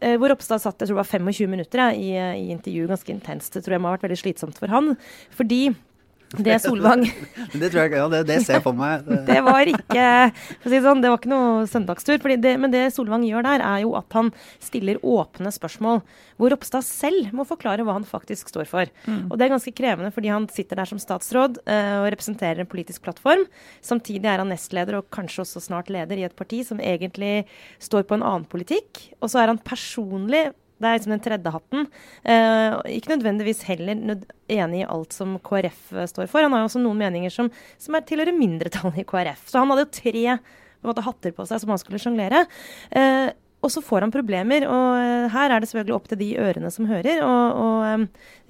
[0.01, 2.11] Eh, hvor Ropstad satt jeg tror det var 25 minutter ja, i,
[2.45, 3.53] i intervju, ganske intenst.
[3.53, 4.95] Det tror jeg må ha vært veldig slitsomt for han.
[5.35, 5.67] Fordi
[6.41, 7.03] det Solvang
[7.59, 9.05] Det tror jeg ja, det, det ser jeg for meg.
[9.29, 12.21] det var ikke for å si sånn, det var ikke noe søndagstur.
[12.41, 14.31] Det, men det Solvang gjør der, er jo at han
[14.63, 16.01] stiller åpne spørsmål.
[16.41, 18.89] Hvor Ropstad selv må forklare hva han faktisk står for.
[19.05, 19.27] Mm.
[19.29, 22.71] Og det er ganske krevende, fordi han sitter der som statsråd eh, og representerer en
[22.71, 23.45] politisk plattform.
[23.85, 27.45] Samtidig er han nestleder og kanskje også snart leder i et parti som egentlig
[27.83, 29.05] står på en annen politikk.
[29.21, 30.47] Og så er han personlig
[30.83, 31.85] det er liksom den tredje hatten.
[32.23, 36.45] Eh, ikke nødvendigvis heller nød enig i alt som KrF eh, står for.
[36.45, 37.49] Han har jo også noen meninger som,
[37.81, 39.47] som er tilhører mindretallet i KrF.
[39.49, 40.37] Så han hadde jo tre
[40.83, 42.43] måte, hatter på seg som han skulle sjonglere.
[42.91, 43.31] Eh,
[43.63, 44.65] og så får han problemer.
[44.67, 47.21] Og uh, her er det selvfølgelig opp til de ørene som hører.
[47.23, 48.07] Og, og um,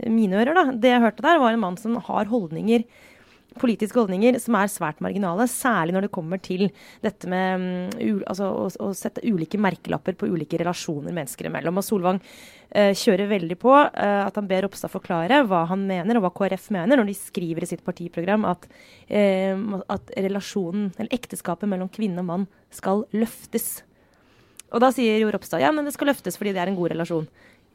[0.10, 0.63] mine ører, da.
[0.74, 2.88] Det jeg hørte der, var en mann som har holdninger
[3.59, 6.65] politiske holdninger som er svært marginale, særlig når det kommer til
[7.03, 7.63] dette med
[7.99, 11.79] um, altså, å, å, sette ulike merkelapper på ulike relasjoner mennesker imellom.
[11.79, 16.19] Og Solvang uh, kjører veldig på uh, at han ber Ropstad forklare hva han mener,
[16.19, 18.67] og hva KrF mener, når de skriver i sitt partiprogram at,
[19.13, 23.83] uh, at relasjonen, eller ekteskapet mellom kvinne og mann skal løftes.
[24.73, 26.95] Og da sier jo Ropstad ja, men det skal løftes fordi det er en god
[26.95, 27.27] relasjon.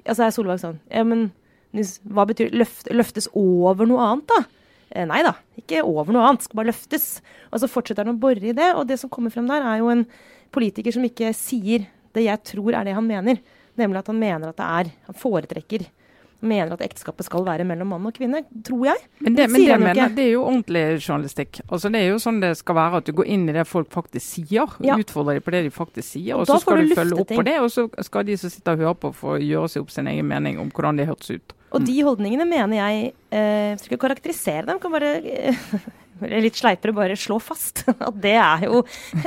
[0.09, 1.29] Og så er Solvang sånn ja, men
[2.09, 4.58] hva betyr løft, løftes over noe annet, da?
[4.91, 7.07] Eh, nei da, ikke over noe annet, skal bare løftes.
[7.53, 9.83] Og så fortsetter han å bore i det, og det som kommer frem der, er
[9.83, 10.07] jo en
[10.55, 13.41] politiker som ikke sier det jeg tror er det han mener.
[13.79, 15.85] Nemlig at han mener at det er Han foretrekker
[16.41, 19.03] mener at ekteskapet skal være mellom mann og kvinne, tror jeg.
[19.25, 21.61] Men det, men det, mener, det er jo ordentlig journalistikk.
[21.67, 23.91] Altså Det er jo sånn det skal være, at du går inn i det folk
[23.95, 24.79] faktisk sier.
[24.85, 24.99] Ja.
[25.01, 27.33] Utfordrer dem på det de faktisk sier, og, og så skal du, du følge opp
[27.33, 27.43] ting.
[27.43, 27.59] på det.
[27.65, 30.29] Og så skal de som sitter og hører på, få gjøre seg opp sin egen
[30.31, 31.57] mening om hvordan det hørtes ut.
[31.75, 35.11] Og de holdningene mener jeg eh, Skal ikke karakterisere dem, kan bare
[36.27, 38.83] eh, litt sleipere bare slå fast at det er jo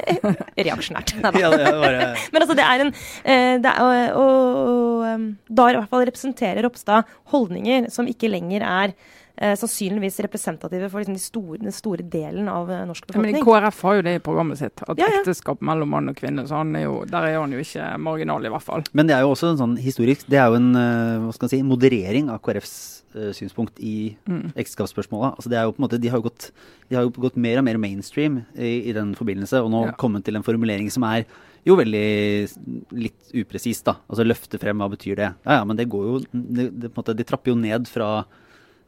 [0.67, 1.15] reaksjonært.
[1.21, 1.71] Ja, det
[2.33, 5.91] Men altså, det er en eh, det er, og, og, og, um, Da i hvert
[5.91, 8.95] fall representerer Ropstad holdninger som ikke lenger er
[9.41, 13.39] eh, sannsynligvis representative for liksom, de store, den store delen av eh, norsk befolkning.
[13.39, 13.45] men.
[13.47, 15.19] KrF har jo det i programmet sitt, at Ja, ja.
[15.23, 16.45] ekteskap mellom mann og kvinne.
[16.47, 18.83] så han er jo, Der er han jo ikke marginal, i hvert fall.
[18.93, 21.47] Men det er jo også en sånn historisk Det er jo en eh, hva skal
[21.49, 24.53] man si, moderering av KrFs eh, synspunkt i Mm.
[24.55, 25.35] ekteskapsspørsmålet.
[25.35, 26.51] Altså det er jo på en måte, de har jo gått,
[26.89, 29.91] de har jo gått mer og mer mainstream i, i den forbindelse, og nå Ja.
[29.97, 31.25] kommet til en formulering som er
[31.65, 32.49] jo veldig
[32.97, 33.97] litt upresis, da.
[34.09, 35.29] Altså løfte frem, hva betyr det?
[35.45, 37.87] Ja ja, men det går jo det, det, på en måte, De trapper jo ned
[37.87, 38.23] fra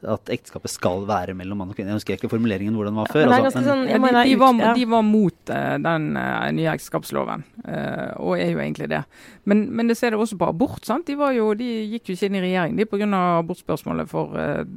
[0.10, 1.94] at ekteskapet skal være mellom mann og kvinne.
[1.94, 3.28] Jeg husker ikke formuleringen hvordan den var før.
[3.28, 7.46] er altså, sånn, Ja, de, de, var, de var mot uh, den uh, nye ekteskapsloven,
[7.66, 9.04] uh, og er jo egentlig det.
[9.50, 10.84] Men, men det ser det også på abort.
[10.88, 11.08] sant?
[11.08, 13.10] De, var jo, de gikk jo ikke inn i regjering de pga.
[13.44, 14.34] abortspørsmålet for,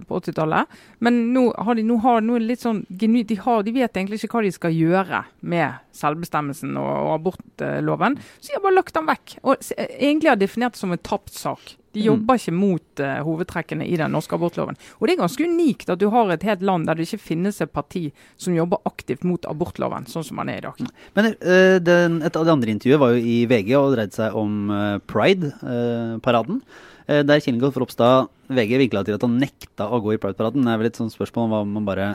[0.09, 0.77] på 80-tallet.
[1.05, 3.97] Men nå har de nå har, nå er litt sånn genuint de, har, de vet
[3.97, 8.79] egentlig ikke hva de skal gjøre med selvbestemmelsen og, og abortloven, så de har bare
[8.79, 9.37] lagt den vekk.
[9.47, 11.77] Og egentlig har definert det som en tapt sak.
[11.97, 12.07] De Mm.
[12.11, 14.77] jobber ikke mot uh, hovedtrekkene i den norske abortloven.
[15.01, 17.61] Og det er ganske unikt at du har et helt land der det ikke finnes
[17.65, 20.83] et parti som jobber aktivt mot abortloven, sånn som man er i dag.
[21.17, 24.37] Men uh, den, et av de andre intervjuet var jo i VG og dreide seg
[24.37, 26.61] om uh, Pride-paraden.
[27.07, 30.65] Der Kjell Ingolf Ropstad VG vinkla til at han nekta å gå i Pride-paraden.
[30.67, 32.09] Det er vel et sånt spørsmål om hva man bare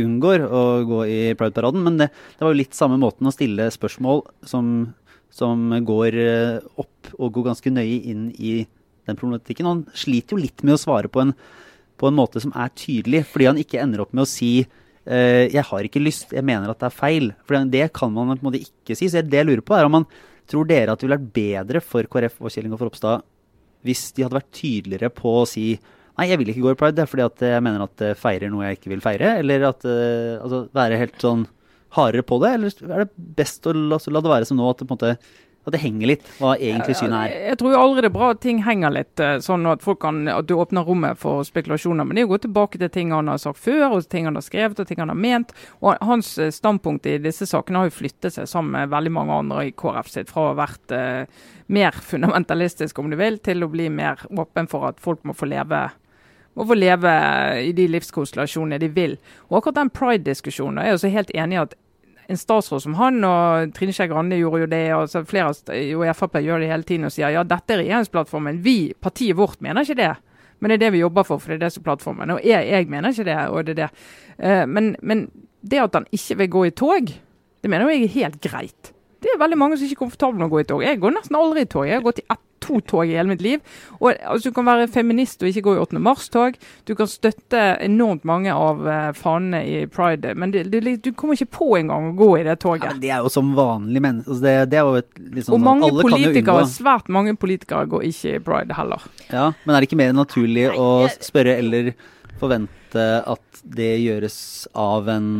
[0.00, 1.84] unngår å gå i Pride-paraden.
[1.86, 4.72] Men det, det var jo litt samme måten å stille spørsmål som,
[5.30, 6.18] som går
[6.74, 8.66] opp og går ganske nøye inn i
[9.10, 9.66] den problematikken.
[9.66, 11.34] Og han sliter jo litt med å svare på en,
[12.00, 15.46] på en måte som er tydelig, fordi han ikke ender opp med å si eh,
[15.50, 17.30] jeg har ikke lyst, jeg mener at det er feil.
[17.46, 19.10] For det kan man på en måte ikke si.
[19.10, 20.08] Så det jeg lurer på er om man
[20.50, 23.26] tror dere at det ville vært bedre for KrF og Kjell Ingolf Ropstad
[23.86, 25.72] hvis de hadde vært tydeligere på å si
[26.18, 28.08] Nei, jeg vil ikke gå i pride det er fordi at jeg mener at det
[28.20, 29.28] feirer noe jeg ikke vil feire.
[29.40, 31.46] Eller at eh, altså, være helt sånn
[31.96, 32.50] hardere på det.
[32.58, 34.98] Eller er det best å la, la det være som nå, at det på en
[34.98, 35.14] måte
[35.66, 37.34] at det henger litt hva egentlig synet er?
[37.50, 40.22] Jeg tror jo aldri det er bra at ting henger litt, eh, sånn at, kan,
[40.32, 42.06] at du åpner rommet for spekulasjoner.
[42.06, 44.28] Men det er jo å gå tilbake til ting han har sagt før, og ting
[44.28, 45.52] han har skrevet og ting han har ment.
[45.84, 49.40] Og Hans eh, standpunkt i disse sakene har jo flyttet seg sammen med veldig mange
[49.44, 53.66] andre i KrF sitt, fra å ha vært eh, mer fundamentalistisk, om du vil, til
[53.66, 55.90] å bli mer åpen for at folk må få leve
[56.58, 57.10] må få leve
[57.62, 59.14] i de livskonstellasjonene de vil.
[59.48, 61.76] Og akkurat den pride-diskusjonen er jeg også helt enig i at
[62.30, 66.38] en statsråd som han, og Trine Skei Grande gjorde jo det, og flere i Frp
[66.44, 68.60] gjør det hele tiden og sier ja, dette er regjeringsplattformen.
[68.62, 70.12] Vi, partiet vårt, mener ikke det.
[70.60, 72.34] Men det er det vi jobber for, for det er det som er plattformen.
[72.36, 73.90] Og jeg, jeg mener ikke det, og det er det.
[74.38, 75.26] Eh, men, men
[75.66, 77.12] det at han ikke vil gå i tog,
[77.60, 78.92] det mener jeg er helt greit.
[79.20, 80.82] Det er veldig mange som ikke er komfortable med å gå i tog.
[80.86, 81.84] Jeg går nesten aldri i tog.
[81.88, 83.60] Jeg har gått i ett, to tog i hele mitt liv.
[84.00, 86.00] Og altså, Du kan være feminist og ikke gå i 8.
[86.04, 86.58] mars-tog.
[86.84, 91.38] Du kan støtte enormt mange av uh, fanene i pride, men det, det, du kommer
[91.38, 92.84] ikke på engang å gå i det Ja, toget.
[92.92, 94.28] men det er jo som vanlig menneske.
[94.28, 96.60] Altså det, det er jo et liksom, sånn og sånn- mange alle kan jo politikere,
[96.66, 96.74] unngå.
[96.76, 99.08] svært mange politikere går ikke i pride heller.
[99.32, 101.92] Ja, men er det ikke mer naturlig Nei, å spørre eller
[102.40, 104.38] forvente at det gjøres
[104.76, 105.32] av en,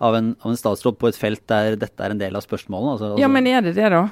[0.00, 2.92] av en, av en statsråd på et felt der dette er en del av spørsmålene?
[2.96, 4.02] Altså, Ja, men er det det, da?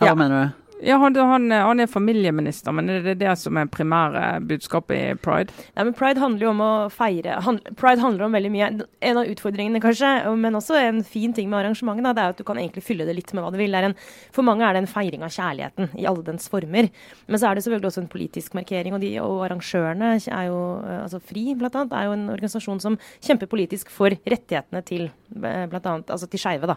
[0.00, 0.12] ja, ja.
[0.12, 0.63] Hva mener du?
[0.84, 5.14] Ja, han, han, han er familieminister, men er det det som er primære budskapet i
[5.16, 5.54] pride?
[5.74, 8.68] Nei, men Pride handler jo om å feire han, Pride handler om veldig mye.
[9.04, 12.42] En av utfordringene, kanskje, men også en fin ting med arrangementet, da, det er at
[12.42, 13.76] du kan egentlig fylle det litt med hva du vil.
[13.78, 13.96] En,
[14.34, 16.90] for mange er det en feiring av kjærligheten i alle dens former.
[17.28, 20.58] Men så er det selvfølgelig også en politisk markering, og, de, og arrangørene er jo
[20.82, 25.08] eh, altså FRI, blant annet, er jo en organisasjon som kjemper politisk for rettighetene til
[25.08, 26.76] eh, blant annet, altså til skeive, da.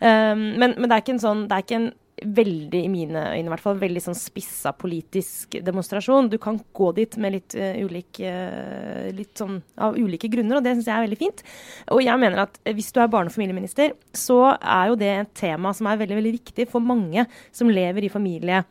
[0.00, 3.22] Um, men, men det er ikke en sånn det er ikke en veldig, i mine
[3.34, 6.30] øyne i hvert fall, veldig sånn spissa politisk demonstrasjon.
[6.32, 10.64] Du kan gå dit med litt uh, ulik uh, litt sånn av ulike grunner, og
[10.64, 11.44] det syns jeg er veldig fint.
[11.92, 15.12] Og jeg mener at eh, hvis du er barne- og familieminister, så er jo det
[15.12, 18.64] et tema som er veldig, veldig viktig for mange som lever i familie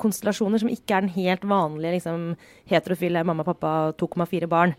[0.00, 2.20] konstellasjoner som ikke er den helt vanlige liksom,
[2.70, 4.72] heterofile mamma, pappa, 2,4 barn.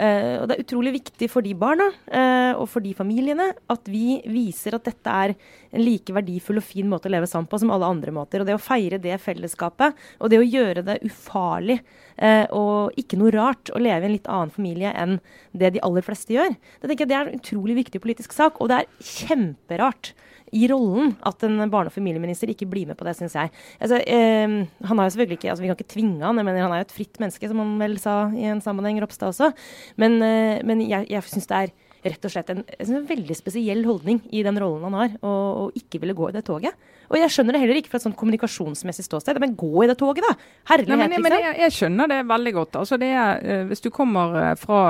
[0.00, 3.88] Eh, og Det er utrolig viktig for de barna uh, og for de familiene at
[3.92, 7.60] vi viser at dette er en like verdifull og fin måte å leve sammen på
[7.60, 8.40] som alle andre måter.
[8.40, 11.78] Og Det å feire det fellesskapet og det å gjøre det ufarlig
[12.22, 15.18] uh, og ikke noe rart å leve i en litt annen familie enn
[15.52, 18.60] det de aller fleste gjør, det jeg det er en utrolig viktig politisk sak.
[18.62, 20.14] Og det er kjemperart
[20.52, 23.52] i rollen at en barne- og familieminister ikke blir med på det, syns jeg.
[23.80, 24.56] Altså, eh,
[24.88, 26.82] han har jo selvfølgelig ikke, altså Vi kan ikke tvinge han, jeg mener han er
[26.82, 29.52] jo et fritt menneske, som han vel sa i en sammenheng, Ropstad også.
[29.96, 33.84] Men, eh, men jeg, jeg syns det er rett og slett en, en veldig spesiell
[33.86, 36.74] holdning i den rollen han har, å ikke ville gå i det toget.
[37.12, 39.36] Og jeg skjønner det heller ikke fra et sånn kommunikasjonsmessig ståsted.
[39.42, 40.32] Men gå i det toget, da!
[40.70, 41.44] Herlighet, Nei, men liksom.
[41.44, 42.78] jeg, jeg skjønner det veldig godt.
[42.80, 44.80] Altså det er, eh, hvis du kommer eh, fra,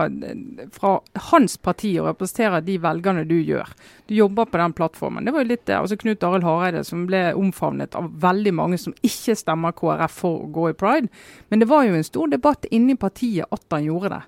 [0.76, 0.92] fra
[1.32, 3.74] hans parti og representerer de velgerne du gjør,
[4.06, 5.26] du jobber på den plattformen.
[5.26, 8.78] Det var jo litt det, altså Knut Arild Hareide som ble omfavnet av veldig mange
[8.78, 11.10] som ikke stemmer KrF for å gå i pride.
[11.50, 14.22] Men det var jo en stor debatt inni partiet at han gjorde det.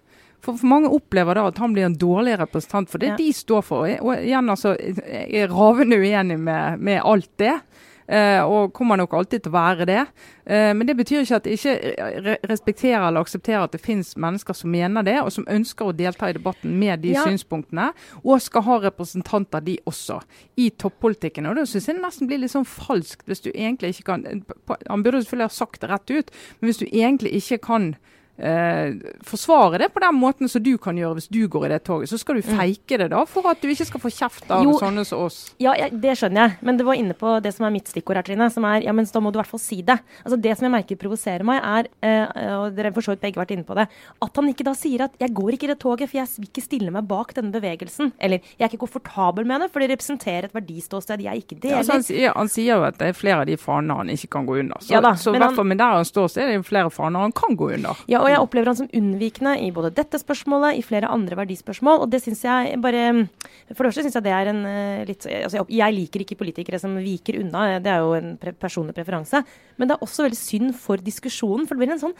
[0.44, 3.16] For, for mange opplever da at han blir en dårlig representant for det Ja.
[3.16, 3.88] de står for.
[3.88, 7.56] Og, og igjen, altså, jeg er ravende uenig med, med alt det.
[8.04, 10.02] Uh, og kommer nok alltid til å være det.
[10.44, 14.52] Uh, men det betyr ikke at jeg ikke respekterer eller aksepterer at det finnes mennesker
[14.58, 17.22] som mener det, og som ønsker å delta i debatten med de Ja.
[17.24, 17.94] synspunktene.
[18.20, 20.20] Og skal ha representanter, de også,
[20.60, 21.48] i toppolitikken.
[21.48, 24.44] Og da syns jeg det nesten blir litt sånn falskt hvis du egentlig ikke kan
[24.90, 26.30] Han burde selvfølgelig ha sagt det rett ut,
[26.60, 27.94] men hvis du egentlig ikke kan
[28.38, 28.94] eh,
[29.24, 32.08] forsvare det på den måten som du kan gjøre hvis du går i det toget,
[32.10, 34.74] så skal du feike det da for at du ikke skal få kjeft av Jo.
[34.80, 35.54] sånne som oss.
[35.62, 38.16] Ja, ja, det skjønner jeg, men det var inne på det som er mitt stikkord
[38.16, 38.50] her, Trine.
[38.50, 39.98] Som er ja, men da må du i hvert fall si det.
[40.24, 43.40] Altså Det som jeg merker provoserer meg, er, eh, og dere for så vidt begge
[43.40, 43.86] vært inne på det,
[44.22, 46.48] at han ikke da sier at 'jeg går ikke i det toget, for jeg vil
[46.48, 48.12] ikke stille meg bak denne bevegelsen'.
[48.20, 51.76] Eller 'jeg er ikke komfortabel med det, for det representerer et verdiståsted jeg ikke Ja,
[51.80, 51.84] deler'.
[51.84, 54.28] så han, sier, han sier jo at det er flere av de fanene han ikke
[54.30, 54.76] kan gå under.
[54.80, 56.64] Så, Ja da, så i men hvert fall med der han står, så er det
[56.66, 57.94] flere faner han kan gå under.
[58.08, 62.00] Ja, og jeg opplever han som unnvikende i både dette spørsmålet, i flere andre verdispørsmål.
[62.00, 63.02] Og det syns jeg bare
[63.68, 66.38] For det første syns jeg det er en eh, litt altså jeg, jeg liker ikke
[66.40, 69.42] politikere som viker unna, det er jo en pre personlig preferanse.
[69.76, 72.16] Men det er også veldig synd for diskusjonen, for det blir en sånn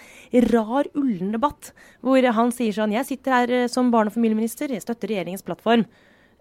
[0.53, 1.73] rar, ullen debatt.
[2.05, 5.47] Hvor han sier sånn Jeg sitter her eh, som barne- og familieminister, jeg støtter regjeringens
[5.47, 5.88] plattform.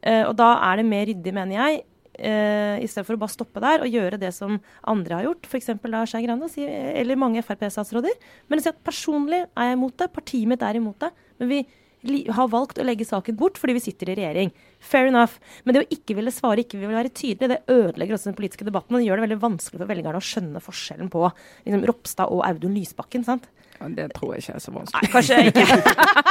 [0.03, 1.83] Eh, og da er det mer ryddig, mener jeg,
[2.23, 4.57] uh, i stedet for å bare stoppe der og gjøre det som
[4.89, 5.71] andre har gjort, f.eks.
[6.09, 8.17] Skei Grande eller mange Frp-statsråder.
[8.47, 11.11] Men å si at personlig er jeg imot det, partiet mitt er imot det.
[11.41, 11.63] Men vi
[12.03, 14.51] har valgt å legge saken bort fordi vi sitter i regjering.
[14.83, 15.39] Fair enough.
[15.63, 18.67] Men det å ikke ville svare, ikke ville være tydelig, det ødelegger også den politiske
[18.67, 18.95] debatten.
[18.95, 22.43] Og det gjør det veldig vanskelig for velgerne å skjønne forskjellen på liksom, Ropstad og
[22.47, 23.23] Audun Lysbakken.
[23.27, 23.47] sant?
[23.83, 25.03] Ja, det tror jeg ikke er så vanskelig.
[25.03, 25.65] Nei, kanskje ikke.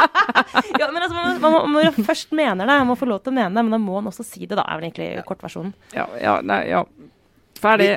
[0.81, 3.35] ja, men altså, man, man, må- man først mener det, man må få lov til
[3.35, 5.75] å mene det, men da må man også si det, da, er vel egentlig kortversjonen.
[5.95, 6.83] Ja, ja, nei, ja.
[7.63, 7.93] Ferdig.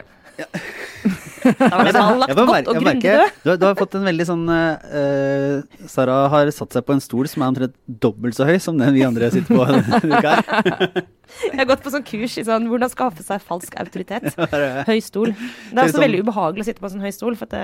[1.05, 1.93] Da var det
[2.35, 3.01] godt og grundig.
[3.43, 7.03] Du, har- du har fått en veldig sånn uh, Sara har satt seg på en
[7.03, 9.65] stol som er omtrent dobbelt så høy som den vi andre sitter på.
[11.45, 14.29] Jeg har gått på sånn kurs i sånn, hvordan skaffe seg falsk autoritet.
[14.89, 15.33] Høy stol.
[15.33, 17.63] Det er også veldig ubehagelig å sitte på en sånn høy stol, for det,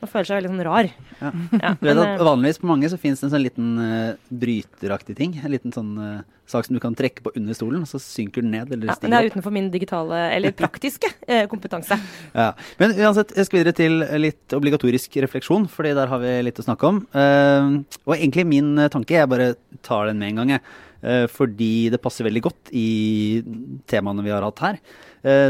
[0.00, 0.88] man føler seg veldig sånn rar.
[1.18, 1.32] Ja.
[1.58, 3.72] Ja, Du vet men, at eh, Vanligvis på mange så finnes det en sånn liten
[3.82, 5.34] uh, bryteraktig ting.
[5.42, 8.42] En liten sånn uh, sak som du kan trekke på under stolen, og så synker
[8.46, 8.72] den ned.
[8.74, 11.98] eller ja, men det er utenfor min digitale, eller praktiske, eh, kompetanse.
[12.34, 12.48] Ja.
[12.80, 16.64] Men uansett, jeg skal videre til litt obligatorisk refleksjon, fordi der har vi litt å
[16.64, 17.02] snakke om.
[17.12, 17.66] Eh,
[18.06, 19.50] og egentlig min eh, tanke, jeg bare
[19.84, 20.64] tar den med en gang, jeg.
[21.04, 23.42] Eh, fordi det passer veldig godt i
[23.90, 24.80] temaene vi har hatt her,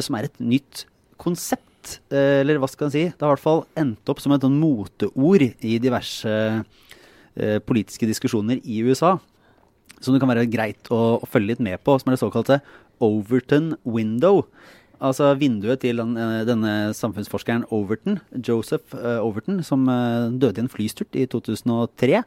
[0.02, 0.84] som er et nytt
[1.22, 2.00] konsept.
[2.10, 3.04] eller hva skal en si?
[3.06, 6.34] Det har i hvert fall endt opp som et sånn moteord i diverse
[7.64, 9.14] politiske diskusjoner i USA.
[10.02, 12.58] Som det kan være greit å følge litt med på, som er det såkalte
[13.00, 14.42] Overton window.
[15.00, 20.64] Altså vinduet til den, eh, denne samfunnsforskeren Overton, Joseph eh, Overton, som eh, døde i
[20.66, 22.20] en flysturt i 2003.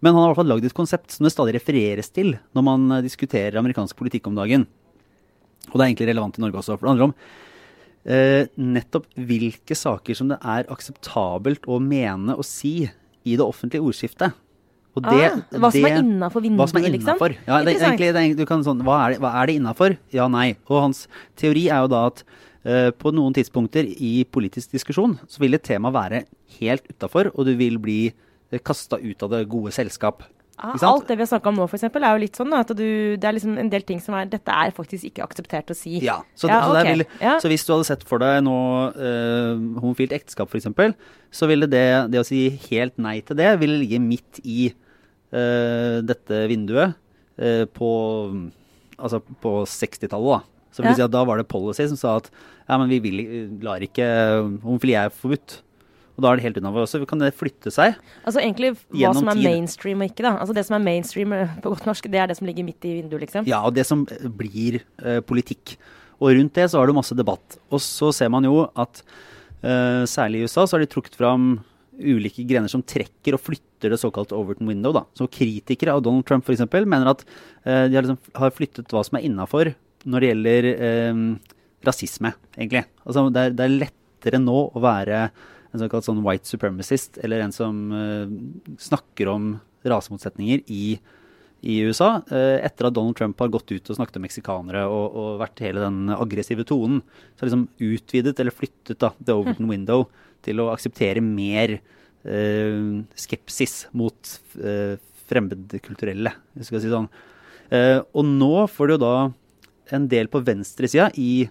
[0.00, 2.64] Men han har i hvert fall lagd et konsept som det stadig refereres til når
[2.64, 4.64] man diskuterer amerikansk politikk om dagen.
[5.68, 6.78] Og det er egentlig relevant i Norge også.
[6.78, 7.18] For det handler om
[8.60, 14.36] nettopp hvilke saker som det er akseptabelt å mene og si i det offentlige ordskiftet.
[14.94, 17.22] Og det, ah, hva som er innafor hva vinduet, liksom?
[17.48, 19.96] Ja, det, egentlig, det du kan sånn, hva er det, hva er det innafor?
[20.14, 20.52] Ja, nei.
[20.68, 21.04] Og hans
[21.40, 22.22] teori er jo da at
[22.62, 26.22] eh, på noen tidspunkter i politisk diskusjon så vil et tema være
[26.60, 30.22] helt utafor, og du vil bli uh, kasta ut av det gode selskap.
[30.54, 32.84] Ah, alt det vi har snakka om nå, eksempel, er jo litt sånn at du,
[33.18, 35.96] det er liksom en del ting som er Dette er faktisk ikke akseptert å si.
[36.04, 37.34] Ja, så, Ja, så, der vil, Ja.
[37.42, 38.54] så hvis du hadde sett for deg nå
[38.94, 40.94] uh, homofilt ekteskap f.eks.,
[41.34, 44.78] så ville det, det å si helt nei til det, ville ligge midt i eh,
[46.06, 46.94] dette vinduet
[47.38, 47.90] eh, på,
[48.98, 50.38] altså på 60-tallet.
[50.38, 50.40] da.
[50.74, 50.94] Så vil Ja.
[50.98, 52.30] si at da var det policy som sa at
[52.68, 53.20] ja, men vi vil,
[53.62, 54.06] lar ikke
[54.64, 55.60] Homofili er forbudt.
[56.16, 57.00] Og da er det helt unnafor også.
[57.10, 57.96] Kan det flytte seg?
[58.24, 59.48] Altså egentlig hva som er tid.
[59.50, 60.36] mainstream og ikke, da.
[60.38, 62.86] Altså det som er mainstream eh, på godt norsk, det er det som ligger midt
[62.86, 63.46] i vinduet, liksom.
[63.50, 65.76] Ja, og det som blir eh, politikk.
[66.22, 67.58] Og rundt det så har du masse debatt.
[67.74, 69.02] Og så ser man jo at
[69.66, 71.56] eh, særlig i USA så har de trukket fram
[71.98, 74.94] ulike grener som trekker og flytter det såkalte Overton window.
[74.96, 75.04] da.
[75.16, 76.64] Så kritikere av Donald Trump f.eks.
[76.84, 77.24] mener at
[77.64, 81.24] eh, de har, liksom, har flyttet hva som er innafor når det gjelder eh,
[81.84, 82.84] rasisme, egentlig.
[83.04, 85.26] Altså det er, det er lettere nå å være
[85.74, 88.34] en såkalt sånn white supremacist, eller en som eh,
[88.88, 89.54] snakker om
[89.84, 90.84] rasemotsetninger i
[91.64, 95.16] i USA, eh, etter at Donald Trump har gått ut og snakket om meksikanere og,
[95.16, 97.00] og vært hele den aggressive tonen,
[97.32, 100.04] så har liksom utvidet eller flyttet da, the Overton window
[100.44, 104.96] til å akseptere mer eh, skepsis mot eh,
[105.28, 107.10] fremmedkulturelle, hvis jeg skal si sånn.
[107.72, 109.16] Eh, og nå får du jo da
[109.94, 111.46] en del på venstresida i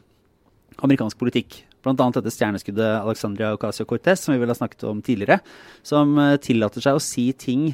[0.81, 1.61] amerikansk politikk.
[1.83, 5.41] Annet dette stjerneskuddet Alexandria Ocasio-Cortez, som vi vel har snakket om tidligere,
[5.85, 7.73] som eh, tillater seg å si ting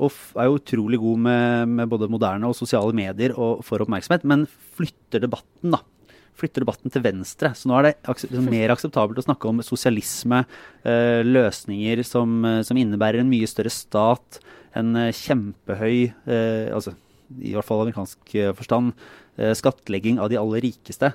[0.00, 4.24] og er jo utrolig god med, med både moderne og sosiale medier og får oppmerksomhet,
[4.28, 5.82] men flytter debatten, da.
[6.38, 7.52] Flytter debatten til venstre.
[7.54, 10.44] Så nå er det akse- liksom mer akseptabelt å snakke om sosialisme,
[10.84, 14.40] eh, løsninger som, eh, som innebærer en mye større stat,
[14.74, 16.94] en eh, kjempehøy, eh, altså
[17.40, 18.92] i hvert fall amerikansk forstand,
[19.56, 21.14] skattlegging av de aller rikeste.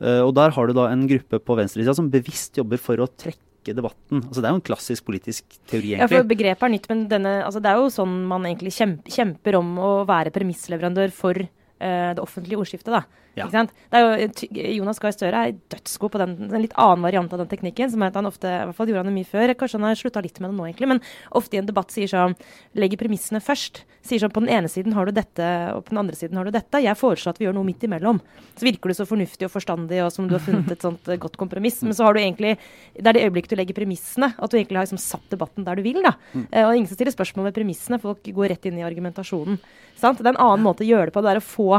[0.00, 3.74] Og der har du da en gruppe på venstresida som bevisst jobber for å trekke
[3.76, 4.22] debatten.
[4.24, 6.00] Altså Det er jo en klassisk politisk teori, egentlig.
[6.00, 9.58] Ja, for begrepet er nytt, men denne, altså det er jo sånn man egentlig kjemper
[9.60, 12.88] om å være premissleverandør for uh, det offentlige ordskiftet.
[12.96, 13.04] da.
[13.40, 13.48] Ja.
[13.48, 13.74] Ikke sant?
[13.90, 17.50] Det jo, Jonas Gahr Støre er dødsgod på den, en litt annen variant av den
[17.50, 17.90] teknikken.
[17.90, 19.88] som er at han ofte, i hvert fall gjorde han det mye før, kanskje han
[19.88, 21.02] har slutta litt med det nå, egentlig, men
[21.40, 22.36] ofte i en debatt sier sånn
[22.78, 23.82] Legger premissene først.
[24.06, 26.46] Sier sånn på den ene siden har du dette, og på den andre siden har
[26.46, 26.80] du dette.
[26.80, 28.20] Jeg foreslår at vi gjør noe midt imellom.
[28.56, 31.18] Så virker du så fornuftig og forstandig og som du har funnet et sånt eh,
[31.20, 31.80] godt kompromiss.
[31.84, 32.56] Men så har du egentlig
[32.94, 35.76] Det er det øyeblikket du legger premissene, at du egentlig har liksom satt debatten der
[35.76, 36.00] du vil.
[36.04, 36.14] da.
[36.32, 36.46] Mm.
[36.64, 38.00] og ingen som stiller spørsmål ved premissene.
[38.00, 39.60] Folk går rett inn i argumentasjonen.
[40.00, 40.20] Sant?
[40.20, 41.24] Det er en annen måte å gjøre det på.
[41.24, 41.70] Det er å få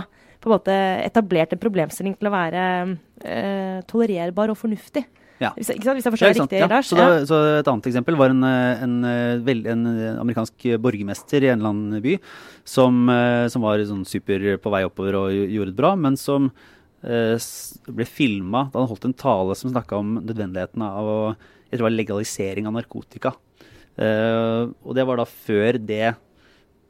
[0.42, 0.76] på en måte
[1.06, 2.62] etablert en problemstilling til å være
[3.24, 5.06] eh, tolererbar og fornuftig.
[5.42, 5.52] Ja.
[5.58, 5.82] Hvis, jeg-?
[5.82, 6.90] Hvis jeg forstår riktig, Ja, Lars?
[6.92, 11.46] Så, da, så Et annet eksempel var en, en, en, eh, en eh, amerikansk borgermester
[11.46, 12.18] i en eller annen by
[12.68, 16.52] som, eh, som var sånn super på vei oppover og gjorde det bra, men som
[17.02, 17.38] eh,
[17.90, 21.20] ble filma da han holdt en tale som snakka om nødvendigheten av å,
[21.70, 23.34] jeg tror det var legalisering av narkotika.
[23.98, 26.14] Eh, og det var da før det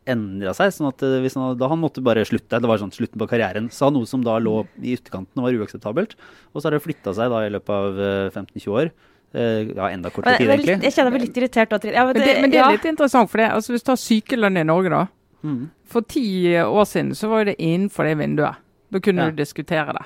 [0.07, 0.71] endra seg.
[0.73, 2.59] sånn at eh, hvis han, Da han måtte bare slutte.
[2.59, 3.69] Det var sånn slutten på karrieren.
[3.71, 6.15] Sa noe som da lå i ytterkanten og var uakseptabelt.
[6.53, 8.91] Og så har det flytta seg da i løpet av eh, 15-20 år.
[9.33, 10.81] Eh, ja, enda kortere tid, egentlig.
[10.83, 11.69] jeg kjenner meg litt irritert.
[11.69, 11.79] da.
[11.87, 12.67] Ja, Men det, men det ja.
[12.67, 15.05] er litt interessant, for det, altså hvis du tar sykelønn i Norge, da.
[15.43, 15.69] Mm.
[15.85, 16.25] For ti
[16.59, 18.59] år siden så var det innenfor det vinduet.
[18.91, 19.29] Da kunne Ja.
[19.31, 20.03] du diskutere det.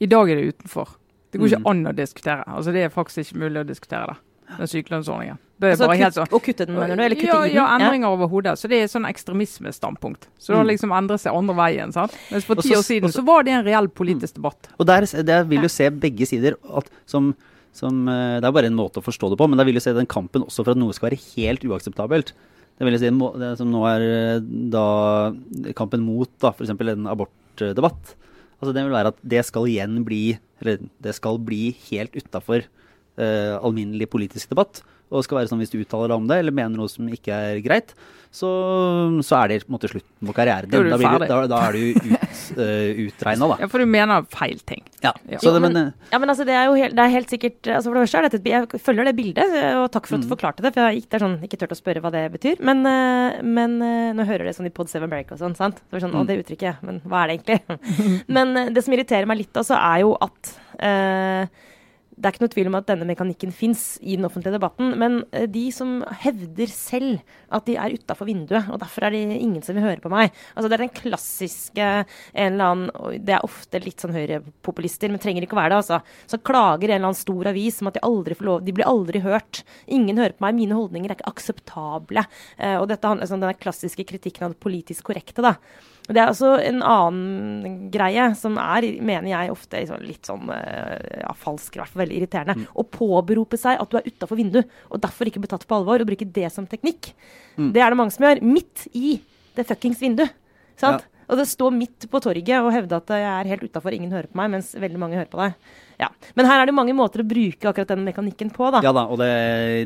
[0.00, 0.94] I dag er det utenfor.
[1.32, 1.52] Det går Mm.
[1.58, 2.44] ikke an å diskutere.
[2.46, 4.16] Altså Det er faktisk ikke mulig å diskutere det.
[4.58, 5.38] Den sykelønnsordningen.
[5.60, 7.02] Det Altså, bare helt sånn Å kutte den, mener du?
[7.02, 7.56] Eller kutte ja, i den?
[7.56, 8.58] ja, endringer overhodet.
[8.58, 10.26] Så det er sånn ekstremismestandpunkt.
[10.38, 10.70] Så det har Mm.
[10.72, 11.92] liksom endret seg andre veien.
[11.92, 12.12] sant?
[12.30, 14.68] Mens for ti år siden også, så- var det en reell politisk debatt.
[14.78, 16.54] Og der, der vil du se begge sider.
[16.76, 17.34] At, som,
[17.72, 19.80] som, eh, det er bare en måte å forstå det på, men der vil du
[19.80, 22.32] se den kampen også for at noe skal være helt uakseptabelt.
[22.76, 24.00] Det vil jeg si, det som nå er
[24.36, 25.32] eh, da
[25.74, 26.70] kampen mot da, f.eks.
[26.70, 28.14] en abortdebatt.
[28.60, 32.64] Altså det vil være at det skal igjen bli Eller det skal bli helt utafor
[33.18, 34.82] eh, alminnelig politisk debatt.
[35.14, 37.30] Og skal være sånn hvis du uttaler deg om det, eller mener noe som ikke
[37.30, 37.92] er greit,
[38.34, 38.48] så,
[39.22, 40.90] så er det på en måte slutten på karrieren Da er din.
[40.90, 42.06] du Da, du- da, da er du ut,
[42.58, 43.56] uh, utregna, da.
[43.62, 44.82] Ja, For du mener feil ting.
[45.04, 45.12] Ja.
[45.30, 45.38] Ja.
[45.38, 47.62] Så det, men, eh, ja, men altså, det er jo helt, det er helt sikkert
[47.76, 50.24] altså For det første er dette et, Jeg følger det bildet, og takk for at
[50.24, 50.32] du Mm.
[50.34, 50.72] forklarte det.
[50.74, 52.58] For jeg har ikke, er sånn, ikke turt å spørre hva det betyr.
[52.64, 55.78] Men, eh, men eh, nå hører det sånn i Pod 7 America og sånn, sant.
[55.84, 56.26] Så det sånn, Å, Mm.
[56.26, 57.78] det uttrykket, men hva er det egentlig?
[58.34, 61.46] men eh, det som irriterer meg litt, altså, er jo at eh,
[62.14, 65.20] det er ikke noe tvil om at denne mekanikken fins i den offentlige debatten, men
[65.34, 67.22] eh, de som hevder selv
[67.54, 70.30] at de er utafor vinduet, og derfor er det ingen som vil høre på meg
[70.54, 75.22] Altså Det er den klassiske en eller annen Det er ofte litt sånn høyrepopulister, men
[75.22, 76.00] trenger ikke å være det, altså.
[76.30, 78.88] Som klager en eller annen stor avis om at de aldri får lov De blir
[78.88, 79.62] aldri hørt.
[79.86, 80.58] Ingen hører på meg.
[80.58, 82.26] Mine holdninger er ikke akseptable.
[82.58, 85.56] Eh, og dette handler om den klassiske kritikken av det politisk korrekte, da.
[86.04, 91.22] Det er altså en annen greie som er, mener jeg, ofte liksom litt sånn eh,
[91.22, 92.66] ja, falsk, i hvert fall veldig irriterende.
[92.76, 96.04] Å påberope seg at du er utafor vinduet, og derfor ikke blir tatt på alvor,
[96.04, 97.14] og bruke det som teknikk.
[97.72, 98.42] Det er det mange som gjør.
[98.44, 99.16] Midt i
[99.56, 100.36] det fuckings vinduet.
[100.76, 101.06] Sant?
[101.30, 104.28] Og det står midt på torget og hevder at jeg er helt utafor, ingen hører
[104.28, 105.54] på meg, mens veldig mange hører på deg.
[106.00, 106.08] Ja.
[106.34, 108.80] Men her er det mange måter å bruke akkurat den mekanikken på, da.
[108.82, 109.28] ja da, og det,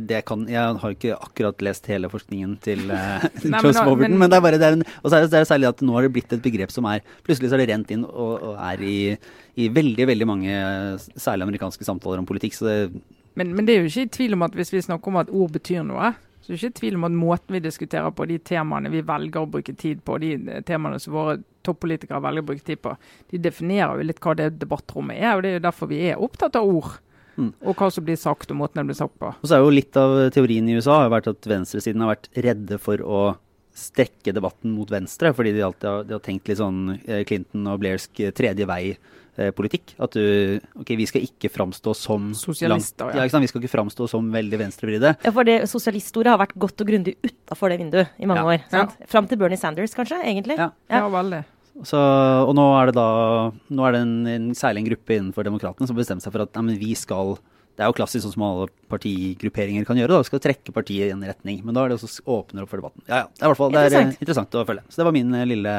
[0.09, 4.17] det kan Jeg har ikke akkurat lest hele forskningen til uh, Nei, Joss men men-
[4.23, 5.83] men, det er bare det er en, Og så er det, det er særlig at
[5.85, 8.33] nå har det blitt et begrep som er Plutselig så er det rent inn og,
[8.53, 8.97] og er i,
[9.61, 10.55] i veldig, veldig mange,
[11.19, 12.57] særlig amerikanske samtaler om politikk.
[12.57, 12.79] Så det
[13.39, 15.29] Men, men det er jo ikke i tvil om at hvis vi snakker om at
[15.31, 16.15] ord betyr noe,
[16.49, 19.43] så det er ikke tvil om at måten vi diskuterer på, de temaene vi velger
[19.43, 21.35] å bruke tid på, de eh, temaene som våre
[21.67, 22.95] toppolitikere velger å bruke tid på,
[23.29, 25.35] de definerer jo litt hva det debattrommet er.
[25.35, 26.95] og Det er jo derfor vi er opptatt av ord.
[27.37, 27.51] Mm.
[27.69, 29.35] Og hva som blir sagt, og måten det blir sagt på.
[29.37, 32.33] Og så er jo litt av teorien i USA har vært at venstresiden har vært
[32.49, 33.21] redde for å
[33.77, 37.69] strekke debatten mot venstre, fordi de alltid har, de har tenkt litt sånn eh, Clinton
[37.69, 38.25] og Blairsk
[39.39, 39.95] eh, vei-politikk.
[40.03, 43.23] At du Ok, vi skal ikke framstå som Sosialister, langt- ja.
[43.23, 43.27] ja.
[43.29, 43.47] Ikke sant?
[43.47, 45.17] Vi skal ikke framstå som veldig venstrevridde.
[45.25, 48.51] Ja, for det Sosialistordet har vært godt og grundig utafor det vinduet i mange Ja.
[48.59, 48.69] år.
[48.71, 48.97] sant?
[49.09, 50.59] Fram til Bernie Sanders, kanskje, egentlig.
[50.59, 50.73] Ja.
[50.91, 51.05] Ja.
[51.07, 51.45] Ja, veldig.
[51.87, 51.95] Så,
[52.49, 55.87] og nå er det da Nå er det en, en særlig en gruppe innenfor Demokratene
[55.87, 57.37] som bestemmer seg for at nei, men vi skal
[57.79, 60.09] Det er jo klassisk sånn som alle partigrupperinger kan gjøre.
[60.19, 61.61] da, Skal trekke partiet i en retning.
[61.65, 63.03] Men da er det også åpner opp for debatten.
[63.07, 63.27] Ja, ja.
[63.31, 64.19] Det er i hvert fall det er eh, Interessant.
[64.25, 64.83] interessant å følge.
[64.91, 65.75] Så det var min eh, lille,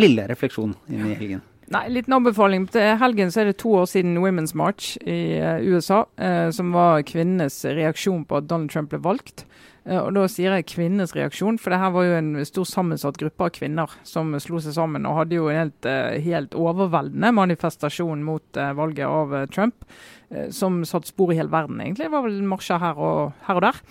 [0.00, 1.42] lille refleksjon inn i helgen.
[1.74, 2.68] Nei, liten anbefaling.
[2.70, 6.70] Til helgen så er det to år siden Women's March i eh, USA, eh, som
[6.74, 9.42] var kvinnenes reaksjon på at Donald Trump ble valgt.
[9.82, 13.18] Eh, og Da sier jeg kvinnenes reaksjon, for det her var jo en stor sammensatt
[13.18, 15.90] gruppe av kvinner som slo seg sammen og hadde jo en helt,
[16.22, 19.82] helt overveldende manifestasjon mot valget av Trump,
[20.54, 22.06] som satte spor i hele verden, egentlig.
[22.06, 23.82] Det var vel marsjer her og, her og der.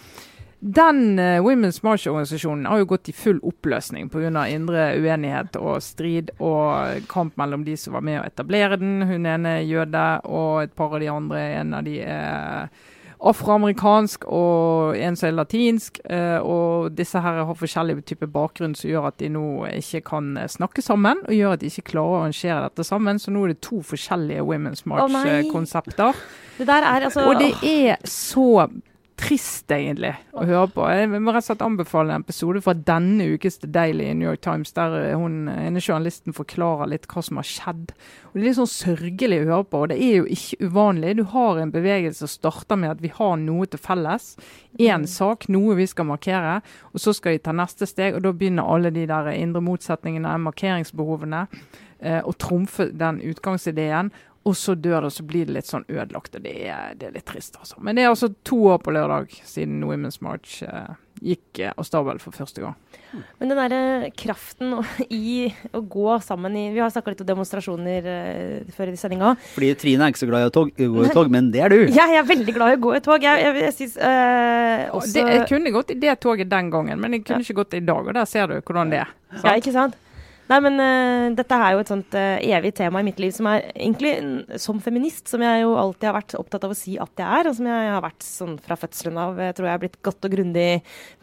[0.68, 4.48] Den uh, Women's March-organisasjonen har jo gått i full oppløsning pga.
[4.50, 9.04] indre uenighet og strid og kamp mellom de som var med å etablere den.
[9.06, 12.72] Hun ene er jøde, og et par av de andre en av de er
[13.26, 16.02] afroamerikansk og en som er latinsk.
[16.10, 20.34] Uh, og disse her har forskjellige typer bakgrunn som gjør at de nå ikke kan
[20.50, 23.22] snakke sammen, og gjør at de ikke klarer å arrangere dette sammen.
[23.22, 26.18] Så nå er det to forskjellige Women's March-konsepter.
[26.58, 27.30] Oh, altså...
[27.30, 28.66] Og det er så
[29.20, 30.86] trist, egentlig, å høre på.
[30.92, 34.28] Jeg må rett og slett anbefale en episode fra denne ukes The Daily i New
[34.28, 37.94] York Times, der hun, ene journalisten forklarer litt hva som har skjedd.
[38.30, 41.16] Og Det er litt sånn sørgelig å høre på, og det er jo ikke uvanlig.
[41.20, 44.34] Du har en bevegelse som starter med at vi har noe til felles.
[44.76, 45.10] Én mm.
[45.16, 46.60] sak, noe vi skal markere.
[46.92, 50.36] Og så skal vi ta neste steg, og da begynner alle de der indre motsetningene,
[50.50, 51.46] markeringsbehovene,
[52.04, 54.12] eh, å trumfe den utgangsideen.
[54.46, 56.36] Og så dør det, og så blir det litt sånn ødelagt.
[56.38, 57.80] og det er, det er, litt trist, altså.
[57.82, 60.94] Men det er altså to år på lørdag siden Women's March eh,
[61.26, 62.76] gikk eh, av stabelen for første gang.
[63.40, 64.76] Men den derre kraften
[65.08, 69.34] i å gå sammen i Vi har snakka litt om demonstrasjoner uh, før i sendinga.
[69.56, 71.74] Fordi Trine er ikke så glad i å tog, gå i tog, men det er
[71.74, 71.80] du.
[71.96, 73.26] Ja, jeg er veldig glad i å gå i tog.
[73.26, 75.14] Jeg, jeg, jeg, synes, uh, også...
[75.16, 77.48] det, jeg kunne gått i det toget den gangen, men jeg kunne ja.
[77.48, 78.10] ikke gått i dag.
[78.12, 79.16] Og der ser du hvordan det er.
[79.36, 79.48] Sant?
[79.48, 80.02] Ja, ikke sant?
[80.46, 83.48] Nei, men uh, dette er jo et sånt uh, evig tema i mitt liv som
[83.50, 84.12] er egentlig
[84.62, 87.50] som feminist, som jeg jo alltid har vært opptatt av å si at jeg er,
[87.50, 89.42] og som jeg har vært sånn fra fødselen av.
[89.42, 90.68] Jeg tror jeg er blitt godt og grundig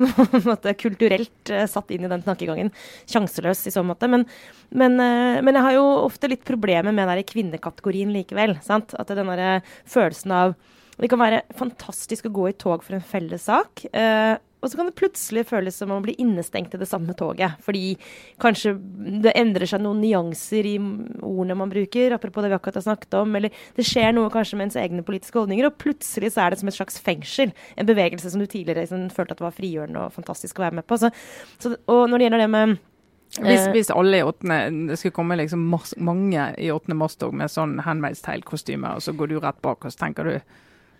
[0.85, 2.73] kulturelt uh, satt inn i den tankegangen.
[3.07, 4.11] Sjanseløs i så måte.
[4.11, 4.27] Men,
[4.75, 8.59] men, men, jeg har jo ofte litt problemer med den kvinnekategorien likevel.
[8.66, 8.97] Sant?
[8.99, 10.57] At den derre følelsen av
[10.99, 13.87] Det kan være fantastisk å gå i tog for en felles sak.
[13.95, 17.59] Uh, og så kan det plutselig føles som man blir innestengt i det samme toget.
[17.67, 17.97] Fordi
[18.43, 18.77] kanskje
[19.25, 23.19] det endrer seg noen nyanser i ordene man bruker, apropos det vi akkurat har snakket
[23.19, 23.35] om.
[23.39, 26.63] Eller det skjer noe kanskje med ens egne politiske holdninger, og plutselig så er det
[26.63, 27.51] som et slags fengsel.
[27.75, 30.87] En bevegelse som du tidligere liksom, følte at var frigjørende og fantastisk å være med
[30.87, 31.01] på.
[31.03, 31.11] Så,
[31.59, 32.81] så, og når det gjelder det med
[33.33, 35.63] hvis, hvis, alle i åttende Det skulle komme liksom
[36.05, 39.95] mange i åttende mars-tog med sånn Handmaid's Tale-kostyme, og så går du rett bak og
[39.95, 40.35] så tenker du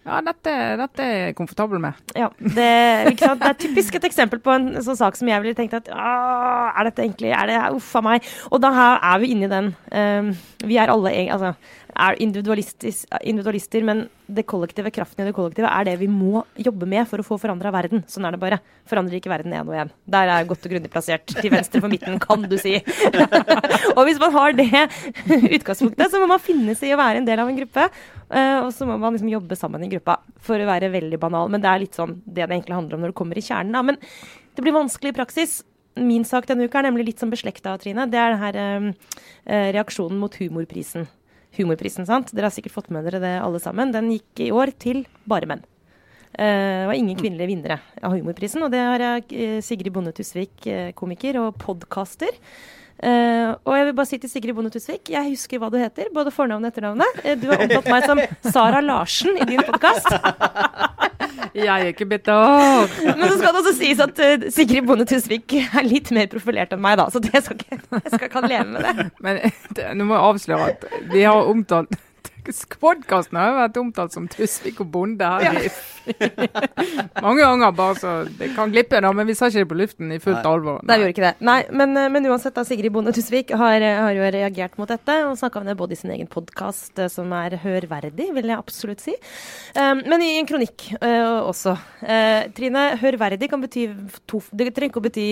[0.03, 1.99] ja, dette, dette, er jeg komfortabel med.
[2.19, 2.71] Ja, det,
[3.15, 6.89] det, er typisk et eksempel på en sånn sak som jeg ville tenkt at er
[6.89, 8.27] dette egentlig er det, Uff a meg.
[8.51, 9.71] Og da her er vi inne i den.
[9.95, 10.33] Um,
[10.67, 11.53] vi er alle altså,
[11.93, 17.07] er individualister, men det kollektive, kraften i det kollektive er det vi må jobbe med
[17.11, 18.03] for å få forandra verden.
[18.11, 18.59] Sånn er det bare.
[18.89, 19.93] Forandrer ikke verden én og én.
[20.11, 21.27] Der er godt og grundig plassert.
[21.37, 22.79] Til venstre for midten, kan du si.
[23.97, 24.71] og hvis man har det
[25.29, 27.89] utgangspunktet, så må man finne seg i å være en del av en gruppe.
[28.33, 31.51] Uh, og så må man liksom jobbe sammen i gruppa, for å være veldig banal.
[31.53, 33.75] Men det er litt sånn det det egentlig handler om når du kommer i kjernen.
[33.77, 33.83] Da.
[33.85, 33.99] Men
[34.57, 35.59] det blir vanskelig i praksis.
[36.01, 38.09] Min sak denne uka er nemlig litt sånn beslekta, Trine.
[38.09, 41.11] Det er denne uh, reaksjonen mot humorprisen
[41.53, 42.07] humorprisen.
[42.09, 42.31] sant?
[42.33, 43.91] Dere har sikkert fått med dere det alle sammen.
[43.93, 45.67] Den gikk i år til bare menn.
[46.33, 48.65] Uh, det var ingen kvinnelige vinnere av humorprisen.
[48.65, 50.65] Og det har jeg Sigrid Bonde Tusvik,
[50.97, 52.33] komiker og podkaster.
[53.03, 56.31] Og jeg vil bare si til Sigrid Bonde Tusvik, jeg husker hva du heter, både
[56.35, 57.25] fornavnet og etternavnet.
[57.43, 60.13] du har omtalt meg som Sara Larsen i din podkast.
[61.53, 62.87] Jeg er ikke bitter.
[63.05, 66.73] Men så skal det også sies at uh, Sigrid Bonde Tusvik er litt mer profilert
[66.73, 67.09] enn meg, da.
[67.13, 69.07] Så det skal ikke, jeg skal kan leve med det.
[69.25, 69.41] Men
[69.77, 71.93] det, nå må jeg avsløre at vi har omtalt
[72.43, 75.71] Podkasten har jo vært omtalt som Tusvik og Bonde her ja.
[77.25, 80.11] mange ganger, bare så det kan glippe, da, men vi sa ikke det på luften
[80.11, 80.81] i fullt alvor.
[80.83, 81.47] Nei, vi gjorde ikke det.
[81.47, 84.91] Nei, men, eh, men uansett, da, Sigrid Bonde Tusvik har, eh, har, jo reagert mot
[84.91, 88.51] dette og snakka om det både i sin egen podkast, eh, som er hørverdig, vil
[88.51, 89.15] jeg absolutt si,
[89.79, 91.77] um, men i en kronikk uh, også.
[92.03, 93.87] Uh, Trine, hørverdig kan bety
[94.27, 95.27] to Det trenger ikke å bety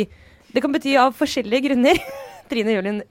[0.55, 1.99] Det kan bety av forskjellige grunner.
[2.51, 3.03] Trine Jølien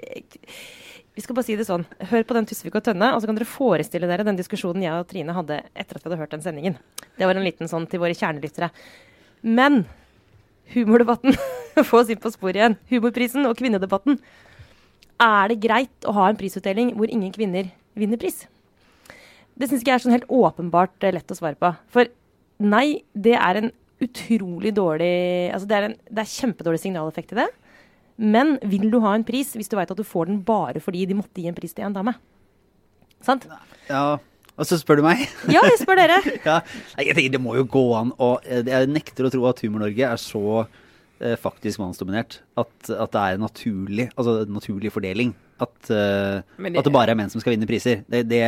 [1.16, 1.86] vi skal bare si det sånn.
[2.12, 4.95] Hør på den Tusvik og Tønne, og så kan dere forestille dere den diskusjonen jeg
[4.95, 6.78] og Trine hadde etter at vi hadde hørt den sendingen.
[7.18, 8.70] Det var en liten sånn til våre kjernelyttere.
[9.43, 9.82] Men
[10.74, 11.36] humordebatten,
[11.89, 14.20] få oss inn på sporet igjen, humorprisen og kvinnedebatten.
[15.20, 18.45] Er det greit å ha en prisutdeling hvor ingen kvinner vinner pris?
[19.60, 21.74] Det syns ikke jeg er sånn helt åpenbart eh, lett å svare på.
[21.91, 22.07] For
[22.64, 27.41] nei, det er en utrolig dårlig Altså det er, en, det er kjempedårlig signaleffekt i
[27.41, 27.49] det.
[28.20, 31.05] Men vil du ha en pris hvis du veit at du får den bare fordi
[31.07, 32.13] de måtte gi en pris til en dame?
[33.24, 33.47] Sant?
[33.88, 34.20] Ja,
[34.59, 35.24] og så spør du meg?
[35.55, 36.20] Ja, jeg spør dere.
[36.49, 36.59] ja,
[36.99, 40.22] jeg tenker Det må jo gå an Og Jeg nekter å tro at Humor-Norge er
[40.22, 45.32] så eh, faktisk mannsdominert at, at, det er en naturlig, altså, naturlig fordeling.
[45.59, 48.03] At, uh, det, at, det, bare er menn som skal vinne priser.
[48.07, 48.41] Det, det,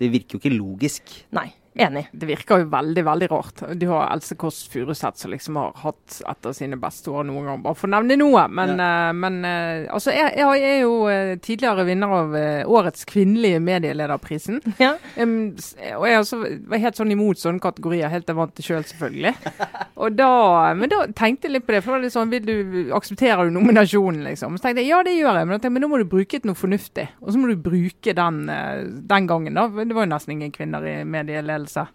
[0.00, 1.12] det virker jo ikke logisk.
[1.36, 1.50] Nei.
[1.76, 2.06] Enig.
[2.12, 3.62] Det virker jo veldig veldig rart.
[3.76, 7.44] Du har Else Kåss Furuseth som liksom har hatt et av sine beste år noen
[7.50, 8.46] gang, bare for å nevne noe.
[8.48, 8.86] Men, ja.
[9.10, 12.36] uh, men uh, altså, jeg, jeg, er jo uh, tidligere vinner av
[12.78, 14.62] årets kvinnelige medielederprisen.
[14.76, 14.92] Ja.
[15.16, 15.56] Um,
[15.96, 16.36] og jeg også,
[16.68, 19.52] var helt sånn imot sånne kategorier, helt til jeg vant det sjøl, selv, selvfølgelig.
[20.04, 20.32] og da,
[20.76, 21.80] men da tenkte jeg litt på det.
[21.80, 24.58] for det var litt sånn, vil du, Aksepterer du nominasjonen, liksom?
[24.58, 26.58] Så tenkte jeg ja, det gjør jeg, men, tenkte, men da må du bruke noe
[26.58, 27.06] fornuftig.
[27.24, 28.42] Og så må du bruke den,
[29.08, 29.66] den gangen, da.
[29.80, 31.86] Det var jo nesten ingen kvinner i medieledelse ledelse.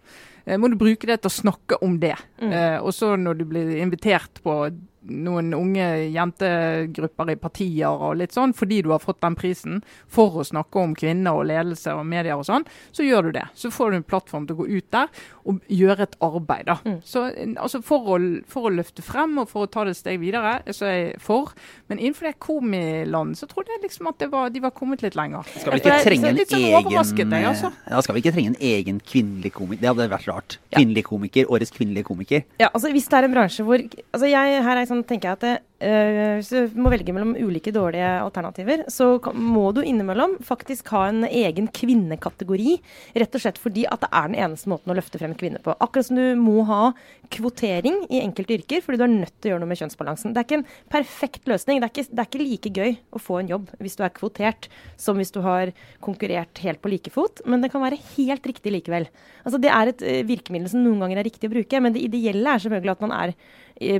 [0.44, 2.16] Eh, må du bruke det til å snakke om det.
[2.42, 2.52] Mm.
[2.52, 4.70] Eh, og så når du blir invitert på
[5.08, 9.80] noen unge jentegrupper i partier og litt sånn, fordi du har fått den prisen
[10.10, 13.46] for å snakke om kvinner og ledelse og medier og sånn, så gjør du det.
[13.58, 15.10] Så får du en plattform til å gå ut der
[15.48, 16.66] og gjøre et arbeid.
[16.68, 16.78] da.
[16.86, 16.98] Mm.
[17.04, 17.24] Så
[17.56, 20.54] altså for å, for å, løfte frem og for å ta det et steg videre,
[20.70, 21.52] så er jeg for.
[21.90, 25.48] Men innenfor det komiland så trodde jeg liksom at var, de var kommet litt lenger.
[25.56, 27.72] Skal vi ikke trenge en sånn egen jeg, altså.
[27.88, 29.82] ja, skal vi ikke trenge en egen kvinnelig komiker?
[29.82, 30.58] Det hadde vært rart.
[30.72, 32.46] Kvinnelig komiker, årets kvinnelige komiker.
[32.60, 35.38] Ja, altså Hvis det er en bransje hvor altså jeg, Her er sånn, tenker jeg
[35.38, 40.38] at det, uh, hvis du må velge mellom ulike dårlige alternativer, så må du innimellom
[40.44, 42.76] faktisk ha en egen kvinnekategori.
[43.22, 45.74] Rett og slett fordi at det er den eneste måten å løfte frem kvinner på.
[45.82, 46.92] Akkurat som du må ha
[47.32, 50.34] kvotering i enkelte yrker fordi du er nødt til å gjøre noe med kjønnsbalansen.
[50.34, 51.80] Det er ikke en perfekt løsning.
[51.80, 54.14] Det er ikke, det er ikke like gøy å få en jobb hvis du er
[54.14, 54.68] kvotert
[55.00, 55.72] som hvis du har
[56.04, 59.08] konkurrert helt på like fot, men det kan være helt riktig likevel.
[59.42, 62.04] Altså, det er et eh, virkemiddel som noen ganger er riktig å bruke, men det
[62.06, 63.34] ideelle er selvfølgelig at man er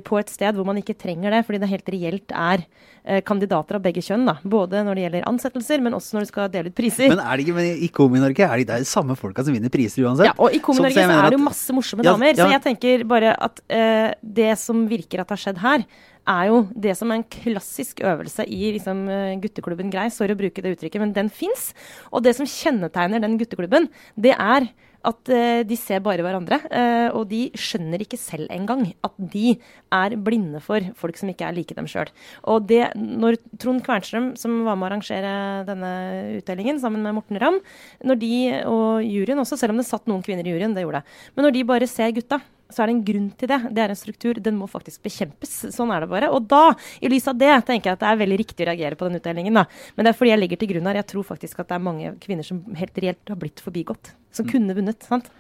[0.05, 3.79] på et sted hvor man ikke trenger det, fordi det helt reelt er eh, kandidater
[3.79, 4.27] av begge kjønn.
[4.29, 4.37] Da.
[4.43, 7.11] Både når det gjelder ansettelser, men også når du skal dele ut priser.
[7.13, 10.07] Men er det ikke, men i Komi-Norge er det de samme folka som vinner priser
[10.07, 10.31] uansett?
[10.31, 12.33] Ja, og i Komi-Norge så, er det jo masse morsomme ja, damer.
[12.35, 12.47] Ja.
[12.47, 14.09] Så jeg tenker bare at uh,
[14.41, 15.87] det som virker at har skjedd her,
[16.29, 20.09] er jo det som er en klassisk øvelse i liksom, eh, gutteklubben Grei.
[20.11, 21.73] Sorry å bruke det uttrykket, men den fins.
[22.13, 24.69] Og det som kjennetegner den gutteklubben, det er
[25.09, 26.59] at uh, de ser bare hverandre.
[26.69, 29.57] Uh, og de skjønner ikke selv engang at de
[29.93, 32.11] er blinde for folk som ikke er like dem sjøl.
[32.51, 35.35] Og det, når Trond Kvernstrøm, som var med å arrangere
[35.69, 35.93] denne
[36.39, 37.61] utdelingen sammen med Morten Ramm,
[38.07, 38.33] når de,
[38.71, 41.49] og juryen også, selv om det satt noen kvinner i juryen, det gjorde det, men
[41.49, 42.41] når de bare ser gutta,
[42.75, 43.59] så er det en grunn til det.
[43.71, 44.41] Det er en struktur.
[44.43, 45.55] Den må faktisk bekjempes.
[45.75, 46.31] Sånn er det bare.
[46.35, 46.63] Og da,
[47.01, 49.21] i lys av det, tenker jeg at det er veldig riktig å reagere på den
[49.21, 49.61] utdelingen.
[49.61, 49.67] Da.
[49.97, 51.03] Men det er fordi jeg legger til grunn her.
[51.03, 54.15] Jeg tror faktisk at det er mange kvinner som helt reelt har blitt forbigått.
[54.33, 54.53] Som mm.
[54.55, 55.07] kunne vunnet.
[55.09, 55.31] sant?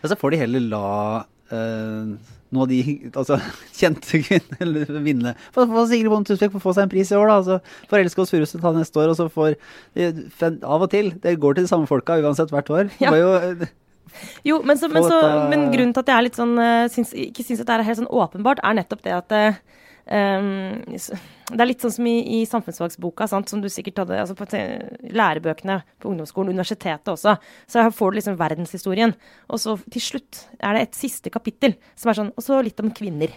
[0.00, 0.84] Ja, så får de heller la
[1.52, 2.80] uh, noen av de
[3.12, 3.38] altså,
[3.80, 5.34] kjente kvinnene vinne.
[5.54, 7.36] For, for Sigrid Bonde Tusvik får få seg en pris i år, da.
[7.42, 9.58] Altså, for Elske oss Furuseth ta neste år, og så får
[10.66, 11.12] Av og til.
[11.22, 12.90] Det går til de samme folka uansett hvert år.
[12.98, 13.10] Ja.
[13.10, 13.70] Det var jo
[14.44, 15.18] jo, men, så, men, så,
[15.50, 17.86] men, grunnen til at jeg er litt sånn, uh, syns, ikke syns at det er
[17.86, 19.34] helt sånn åpenbart, er nettopp det at
[20.10, 20.48] um,
[20.90, 24.48] Det er litt sånn som i, i samfunnsfagsboka, sant, som du sikkert hadde altså på
[25.14, 27.36] lærebøkene på ungdomsskolen, universitetet også.
[27.70, 29.14] Så her får du liksom verdenshistorien.
[29.50, 32.82] Og så til slutt er det et siste kapittel som er sånn Og så litt
[32.82, 33.34] om kvinner.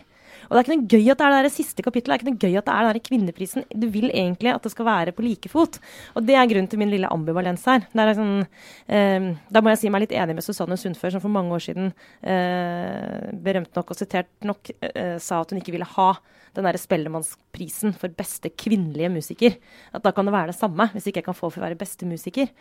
[0.47, 2.21] Og det er ikke noe gøy at det er det siste kapittelet.
[2.21, 3.67] Det er ikke noe gøy at det er den kvinneprisen.
[3.71, 5.79] Du vil egentlig at det skal være på like fot.
[6.17, 7.87] Og det er grunnen til min lille ambivalens her.
[7.93, 8.45] Sånn,
[8.87, 11.65] eh, da må jeg si meg litt enig med Susanne Sundfør, som for mange år
[11.65, 11.91] siden
[12.21, 16.13] eh, berømt nok og sitert nok eh, sa at hun ikke ville ha
[16.53, 19.57] den derre Spellemannsprisen for beste kvinnelige musiker.
[19.93, 21.79] At da kan det være det samme, hvis ikke jeg kan få for å være
[21.79, 22.51] beste musiker.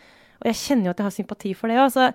[0.41, 2.09] Og jeg kjenner jo at jeg har sympati for det òg, så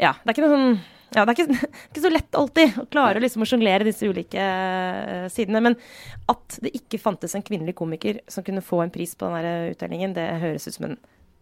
[0.00, 0.14] ja.
[0.22, 3.22] Det er ikke noe sånn ja, det er ikke, ikke, så lett alltid å klare
[3.22, 5.62] liksom å sjonglere disse ulike uh, sidene.
[5.64, 5.78] Men
[6.30, 10.14] at det ikke fantes en kvinnelig komiker som kunne få en pris på den utdelingen,
[10.14, 11.00] det høres ut som en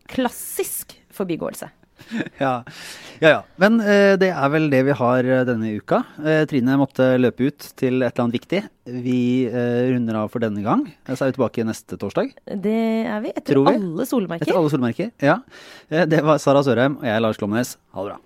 [0.09, 1.68] klassisk forbigåelse.
[2.42, 2.62] Ja,
[3.20, 3.30] ja.
[3.32, 3.38] ja.
[3.61, 6.03] Men uh, det er vel det vi har uh, denne uka.
[6.20, 8.62] Uh, Trine måtte løpe ut til et eller annet viktig.
[8.88, 9.20] Vi
[9.53, 10.86] runder av for denne gang.
[11.11, 12.32] Så er vi tilbake neste torsdag.
[12.64, 13.34] Det er vi.
[13.36, 14.49] Etter alle solmerker.
[14.49, 15.42] Etter alle solmerker, ja.
[15.88, 17.76] det var Sara Sørheim og jeg, Lars Klomnes.
[17.92, 18.22] Ha det bra.